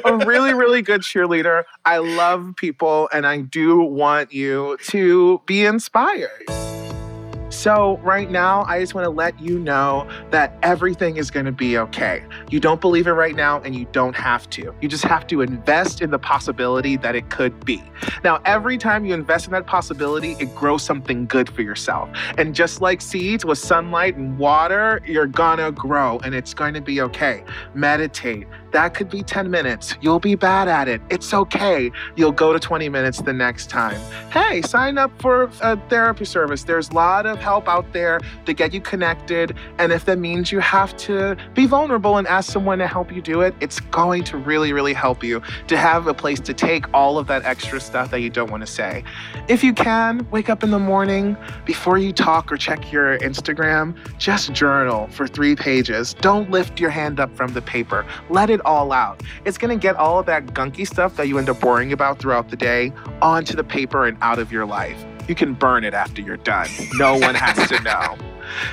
a 0.05 0.27
really, 0.27 0.55
really 0.55 0.83
good 0.83 1.03
cheerleader. 1.03 1.65
I 1.85 1.99
love 1.99 2.55
people, 2.57 3.09
and 3.13 3.27
I 3.27 3.41
do 3.41 3.81
want 3.81 4.33
you 4.33 4.77
to 4.89 5.43
be 5.47 5.65
inspired. 5.65 6.86
So, 7.57 7.97
right 8.03 8.31
now, 8.31 8.65
I 8.65 8.81
just 8.81 8.95
want 8.95 9.07
to 9.07 9.11
let 9.11 9.41
you 9.41 9.59
know 9.59 10.07
that 10.31 10.59
everything 10.63 11.17
is 11.17 11.31
going 11.31 11.47
to 11.47 11.53
be 11.53 11.79
okay. 11.79 12.23
You 12.51 12.61
don't 12.61 12.83
believe 12.83 13.07
it 13.07 13.13
right 13.13 13.35
now, 13.35 13.63
and 13.63 13.75
you 13.75 13.87
don't 13.93 14.15
have 14.15 14.49
to. 14.51 14.75
You 14.83 14.89
just 14.91 15.05
have 15.05 15.27
to 15.29 15.41
invest 15.41 16.03
in 16.03 16.11
the 16.11 16.19
possibility 16.19 16.99
that 16.99 17.17
it 17.17 17.31
could 17.31 17.65
be. 17.65 17.83
Now, 18.23 18.43
every 18.45 18.77
time 18.77 19.07
you 19.07 19.15
invest 19.15 19.47
in 19.47 19.53
that 19.53 19.67
possibility, 19.67 20.33
it 20.39 20.55
grows 20.55 20.83
something 20.83 21.25
good 21.25 21.49
for 21.49 21.63
yourself. 21.63 22.11
And 22.37 22.55
just 22.55 22.83
like 22.83 23.01
seeds 23.01 23.43
with 23.43 23.57
sunlight 23.57 24.17
and 24.17 24.39
water, 24.39 25.01
you're 25.07 25.27
gonna 25.27 25.73
grow 25.73 26.19
and 26.25 26.35
it's 26.35 26.53
going 26.53 26.75
to 26.75 26.83
be 26.83 27.01
okay. 27.01 27.43
Meditate. 27.73 28.47
That 28.77 28.93
could 28.93 29.09
be 29.09 29.23
10 29.23 29.51
minutes. 29.51 29.95
You'll 30.03 30.21
be 30.21 30.35
bad 30.35 30.69
at 30.69 30.87
it. 30.87 31.01
It's 31.09 31.33
okay. 31.33 31.91
You'll 32.15 32.31
go 32.31 32.53
to 32.53 32.59
20 32.59 32.91
minutes 32.91 33.23
the 33.23 33.33
next 33.33 33.71
time. 33.71 33.99
Hey, 34.31 34.61
sign 34.61 34.99
up 34.99 35.11
for 35.19 35.45
a 35.63 35.81
therapy 35.89 36.27
service. 36.27 36.65
There's 36.65 36.91
a 36.91 36.93
lot 36.93 37.25
of 37.25 37.39
help 37.39 37.69
out 37.69 37.91
there 37.95 38.21
to 38.45 38.53
get 38.53 38.75
you 38.75 38.83
connected. 38.83 39.57
And 39.79 39.93
if 39.93 40.05
that 40.05 40.19
means 40.19 40.53
you 40.53 40.61
have 40.61 40.95
to 40.99 41.39
be 41.55 41.65
vulnerable 41.65 42.19
and 42.19 42.27
ask 42.27 42.53
someone 42.53 42.77
to 42.81 42.87
help 42.87 43.11
you 43.11 43.23
do 43.23 43.41
it, 43.41 43.55
it's 43.61 43.81
going 43.81 44.25
to 44.25 44.37
really, 44.37 44.75
really 44.75 44.93
help 44.93 45.25
you 45.25 45.41
to 45.69 45.79
have 45.79 46.07
a 46.07 46.13
place 46.13 46.39
to 46.41 46.53
take 46.53 46.85
all 46.93 47.17
of 47.17 47.29
that 47.29 47.47
extra 47.47 47.81
stuff 47.81 48.11
that 48.11 48.21
you 48.21 48.29
don't 48.29 48.51
want 48.51 48.61
to 48.61 48.71
say. 48.71 49.03
If 49.49 49.65
you 49.65 49.73
can, 49.73 50.29
wake 50.31 50.51
up 50.51 50.63
in 50.63 50.71
the 50.71 50.79
morning 50.79 51.35
before 51.65 51.97
you 51.97 52.13
talk 52.13 52.53
or 52.53 52.59
check 52.59 52.93
your 52.93 53.19
Instagram, 53.21 53.97
just 54.19 54.53
journal 54.53 55.07
for 55.13 55.27
three 55.27 55.57
pages. 55.57 56.13
Don't 56.13 56.51
lift 56.51 56.79
your 56.79 56.91
hand 56.91 57.21
up 57.21 57.35
from 57.35 57.55
the 57.55 57.63
paper. 57.63 58.05
Let 58.29 58.51
it 58.51 58.61
all 58.67 58.93
out. 58.93 59.23
It's 59.45 59.57
going 59.57 59.77
to 59.77 59.81
get 59.81 59.97
all 59.97 60.19
of 60.19 60.27
that 60.27 60.47
gunky 60.49 60.87
stuff 60.87 61.17
that 61.17 61.29
you 61.29 61.39
end 61.39 61.49
up 61.49 61.65
worrying 61.65 61.93
about 61.93 62.19
throughout 62.19 62.51
the 62.51 62.57
day 62.57 62.93
onto 63.23 63.55
the 63.57 63.65
paper 63.65 64.07
and 64.07 64.19
out 64.21 64.39
of 64.39 64.53
your 64.53 64.67
life. 64.67 65.03
You 65.29 65.35
can 65.35 65.55
burn 65.55 65.85
it 65.85 65.95
after 65.95 66.21
you're 66.21 66.37
done. 66.37 66.69
No 66.95 67.17
one 67.17 67.35
has 67.35 67.69
to 67.69 67.81
know. 67.83 68.17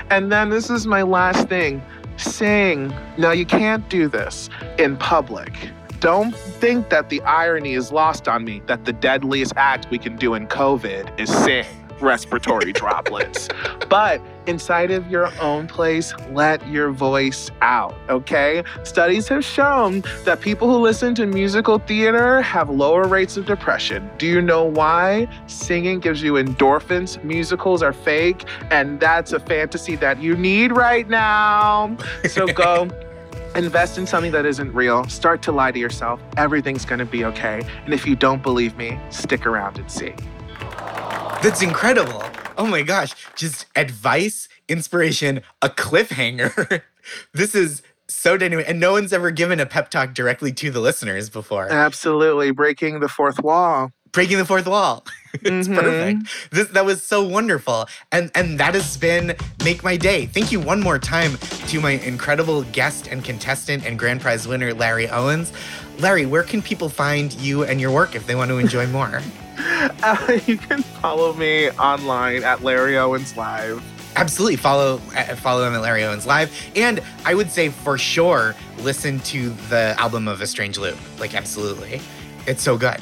And 0.09 0.31
then 0.31 0.49
this 0.49 0.69
is 0.69 0.85
my 0.85 1.01
last 1.01 1.47
thing 1.47 1.81
sing. 2.17 2.93
Now, 3.17 3.31
you 3.31 3.45
can't 3.45 3.87
do 3.89 4.07
this 4.07 4.49
in 4.77 4.97
public. 4.97 5.53
Don't 5.99 6.35
think 6.35 6.89
that 6.89 7.09
the 7.09 7.21
irony 7.21 7.73
is 7.73 7.91
lost 7.91 8.27
on 8.27 8.43
me 8.43 8.61
that 8.67 8.85
the 8.85 8.93
deadliest 8.93 9.53
act 9.55 9.89
we 9.89 9.97
can 9.97 10.15
do 10.15 10.33
in 10.33 10.47
COVID 10.47 11.19
is 11.19 11.29
sing 11.29 11.65
respiratory 12.01 12.73
droplets. 12.73 13.47
But 13.89 14.21
inside 14.47 14.91
of 14.91 15.09
your 15.09 15.31
own 15.39 15.67
place, 15.67 16.13
let 16.31 16.65
your 16.67 16.91
voice 16.91 17.51
out, 17.61 17.95
okay? 18.09 18.63
Studies 18.83 19.27
have 19.27 19.43
shown 19.43 20.03
that 20.25 20.41
people 20.41 20.69
who 20.69 20.77
listen 20.77 21.15
to 21.15 21.25
musical 21.25 21.79
theater 21.79 22.41
have 22.41 22.69
lower 22.69 23.07
rates 23.07 23.37
of 23.37 23.45
depression. 23.45 24.09
Do 24.17 24.27
you 24.27 24.41
know 24.41 24.63
why? 24.63 25.27
Singing 25.47 25.99
gives 25.99 26.21
you 26.21 26.33
endorphins, 26.33 27.23
musicals 27.23 27.81
are 27.81 27.93
fake, 27.93 28.45
and 28.71 28.99
that's 28.99 29.33
a 29.33 29.39
fantasy 29.39 29.95
that 29.97 30.21
you 30.21 30.35
need 30.35 30.71
right 30.71 31.07
now. 31.07 31.95
So 32.29 32.47
go. 32.53 32.89
Invest 33.55 33.99
in 33.99 34.07
something 34.07 34.31
that 34.31 34.47
isn't 34.47 34.73
real. 34.73 35.07
Start 35.07 35.43
to 35.43 35.51
lie 35.51 35.71
to 35.71 35.77
yourself. 35.77 36.19
Everything's 36.37 36.85
gonna 36.85 37.05
be 37.05 37.23
okay. 37.25 37.61
And 37.85 37.93
if 37.93 38.07
you 38.07 38.15
don't 38.15 38.41
believe 38.41 38.75
me, 38.77 38.99
stick 39.11 39.45
around 39.45 39.77
and 39.77 39.91
see. 39.91 40.15
That's 41.43 41.61
incredible. 41.61 42.23
Oh 42.57 42.67
my 42.67 42.81
gosh. 42.81 43.13
Just 43.35 43.65
advice, 43.75 44.47
inspiration, 44.67 45.41
a 45.61 45.69
cliffhanger. 45.69 46.81
this 47.33 47.55
is 47.55 47.81
so 48.15 48.37
dynamic. 48.37 48.67
And 48.69 48.79
no 48.79 48.91
one's 48.93 49.13
ever 49.13 49.31
given 49.31 49.59
a 49.59 49.65
pep 49.65 49.89
talk 49.89 50.13
directly 50.13 50.51
to 50.53 50.71
the 50.71 50.79
listeners 50.79 51.29
before. 51.29 51.71
Absolutely. 51.71 52.51
Breaking 52.51 52.99
the 52.99 53.09
fourth 53.09 53.41
wall. 53.41 53.91
Breaking 54.11 54.37
the 54.37 54.45
fourth 54.45 54.67
wall. 54.67 55.05
it's 55.33 55.67
Mhm. 55.67 55.75
perfect. 55.75 56.51
This 56.51 56.67
that 56.69 56.85
was 56.85 57.01
so 57.01 57.23
wonderful. 57.23 57.87
And 58.11 58.29
and 58.35 58.59
that 58.59 58.75
has 58.75 58.95
been 58.97 59.35
Make 59.63 59.83
My 59.83 59.97
Day. 59.97 60.27
Thank 60.27 60.51
you 60.51 60.59
one 60.59 60.79
more 60.81 60.99
time 60.99 61.37
to 61.67 61.81
my 61.81 61.91
incredible 61.91 62.61
guest 62.71 63.07
and 63.07 63.23
contestant 63.23 63.85
and 63.85 63.97
grand 63.97 64.21
prize 64.21 64.47
winner, 64.47 64.73
Larry 64.73 65.09
Owens. 65.09 65.51
Larry, 65.99 66.25
where 66.27 66.43
can 66.43 66.61
people 66.61 66.89
find 66.89 67.33
you 67.33 67.63
and 67.63 67.81
your 67.81 67.91
work 67.91 68.13
if 68.15 68.27
they 68.27 68.35
want 68.35 68.49
to 68.49 68.57
enjoy 68.57 68.85
more? 68.87 69.21
Uh, 70.01 70.39
you 70.47 70.57
can 70.57 70.81
follow 70.81 71.31
me 71.33 71.69
online 71.71 72.43
at 72.43 72.63
Larry 72.63 72.97
Owens 72.97 73.37
Live. 73.37 73.81
Absolutely. 74.15 74.57
Follow 74.57 75.01
uh, 75.15 75.35
follow 75.35 75.71
at 75.71 75.81
Larry 75.81 76.03
Owens 76.03 76.25
Live. 76.25 76.53
And 76.75 77.01
I 77.25 77.33
would 77.33 77.49
say 77.51 77.69
for 77.69 77.97
sure, 77.97 78.55
listen 78.79 79.19
to 79.19 79.49
the 79.69 79.95
album 79.97 80.27
of 80.27 80.41
A 80.41 80.47
Strange 80.47 80.77
Loop. 80.77 80.97
Like, 81.19 81.33
absolutely. 81.35 82.01
It's 82.45 82.61
so 82.61 82.77
good. 82.77 82.97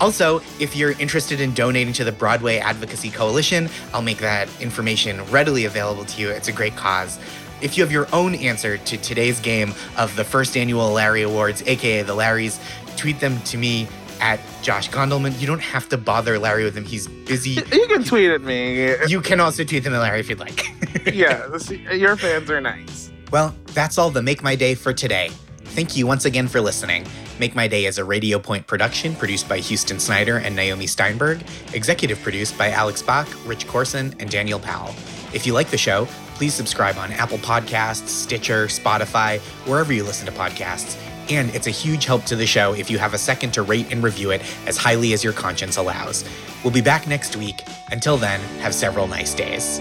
Also, 0.00 0.40
if 0.58 0.74
you're 0.74 0.92
interested 0.92 1.40
in 1.40 1.52
donating 1.52 1.92
to 1.92 2.04
the 2.04 2.12
Broadway 2.12 2.56
Advocacy 2.56 3.10
Coalition, 3.10 3.68
I'll 3.92 4.00
make 4.02 4.18
that 4.18 4.48
information 4.60 5.22
readily 5.26 5.66
available 5.66 6.06
to 6.06 6.20
you. 6.20 6.30
It's 6.30 6.48
a 6.48 6.52
great 6.52 6.74
cause. 6.74 7.18
If 7.60 7.76
you 7.76 7.84
have 7.84 7.92
your 7.92 8.08
own 8.14 8.34
answer 8.34 8.78
to 8.78 8.96
today's 8.96 9.38
game 9.40 9.74
of 9.98 10.16
the 10.16 10.24
first 10.24 10.56
annual 10.56 10.90
Larry 10.92 11.22
Awards, 11.22 11.62
aka 11.66 12.02
the 12.02 12.14
Larrys, 12.14 12.58
tweet 12.96 13.20
them 13.20 13.40
to 13.42 13.58
me 13.58 13.86
at 14.20 14.40
Josh 14.62 14.90
Gondelman. 14.90 15.38
You 15.40 15.46
don't 15.46 15.60
have 15.60 15.88
to 15.90 15.98
bother 15.98 16.38
Larry 16.38 16.64
with 16.64 16.76
him. 16.76 16.84
He's 16.84 17.08
busy. 17.08 17.50
You 17.50 17.86
can 17.88 18.04
tweet 18.04 18.30
at 18.30 18.42
me. 18.42 18.94
You 19.06 19.20
can 19.20 19.40
also 19.40 19.64
tweet 19.64 19.84
them 19.84 19.94
at 19.94 20.00
Larry 20.00 20.20
if 20.20 20.28
you'd 20.28 20.38
like. 20.38 20.68
yeah, 21.12 21.46
this, 21.48 21.70
your 21.70 22.16
fans 22.16 22.50
are 22.50 22.60
nice. 22.60 23.10
Well, 23.30 23.54
that's 23.74 23.98
all 23.98 24.10
the 24.10 24.22
Make 24.22 24.42
My 24.42 24.54
Day 24.56 24.74
for 24.74 24.92
today. 24.92 25.30
Thank 25.62 25.96
you 25.96 26.06
once 26.06 26.24
again 26.24 26.48
for 26.48 26.60
listening. 26.60 27.06
Make 27.38 27.54
My 27.54 27.68
Day 27.68 27.86
is 27.86 27.98
a 27.98 28.04
Radio 28.04 28.38
Point 28.38 28.66
production 28.66 29.14
produced 29.14 29.48
by 29.48 29.58
Houston 29.60 30.00
Snyder 30.00 30.38
and 30.38 30.54
Naomi 30.56 30.86
Steinberg, 30.86 31.42
executive 31.72 32.20
produced 32.22 32.58
by 32.58 32.70
Alex 32.70 33.02
Bach, 33.02 33.28
Rich 33.46 33.68
Corson, 33.68 34.14
and 34.18 34.28
Daniel 34.28 34.58
Powell. 34.58 34.94
If 35.32 35.46
you 35.46 35.54
like 35.54 35.70
the 35.70 35.78
show, 35.78 36.06
please 36.34 36.54
subscribe 36.54 36.96
on 36.96 37.12
Apple 37.12 37.38
Podcasts, 37.38 38.08
Stitcher, 38.08 38.66
Spotify, 38.66 39.38
wherever 39.68 39.92
you 39.92 40.02
listen 40.02 40.26
to 40.26 40.32
podcasts. 40.32 40.98
And 41.30 41.54
it's 41.54 41.66
a 41.68 41.70
huge 41.70 42.06
help 42.06 42.24
to 42.24 42.36
the 42.36 42.46
show 42.46 42.74
if 42.74 42.90
you 42.90 42.98
have 42.98 43.14
a 43.14 43.18
second 43.18 43.52
to 43.54 43.62
rate 43.62 43.92
and 43.92 44.02
review 44.02 44.32
it 44.32 44.42
as 44.66 44.76
highly 44.76 45.12
as 45.12 45.22
your 45.22 45.32
conscience 45.32 45.76
allows. 45.76 46.24
We'll 46.64 46.72
be 46.72 46.80
back 46.80 47.06
next 47.06 47.36
week. 47.36 47.64
Until 47.92 48.16
then, 48.16 48.40
have 48.60 48.74
several 48.74 49.06
nice 49.06 49.34
days. 49.34 49.80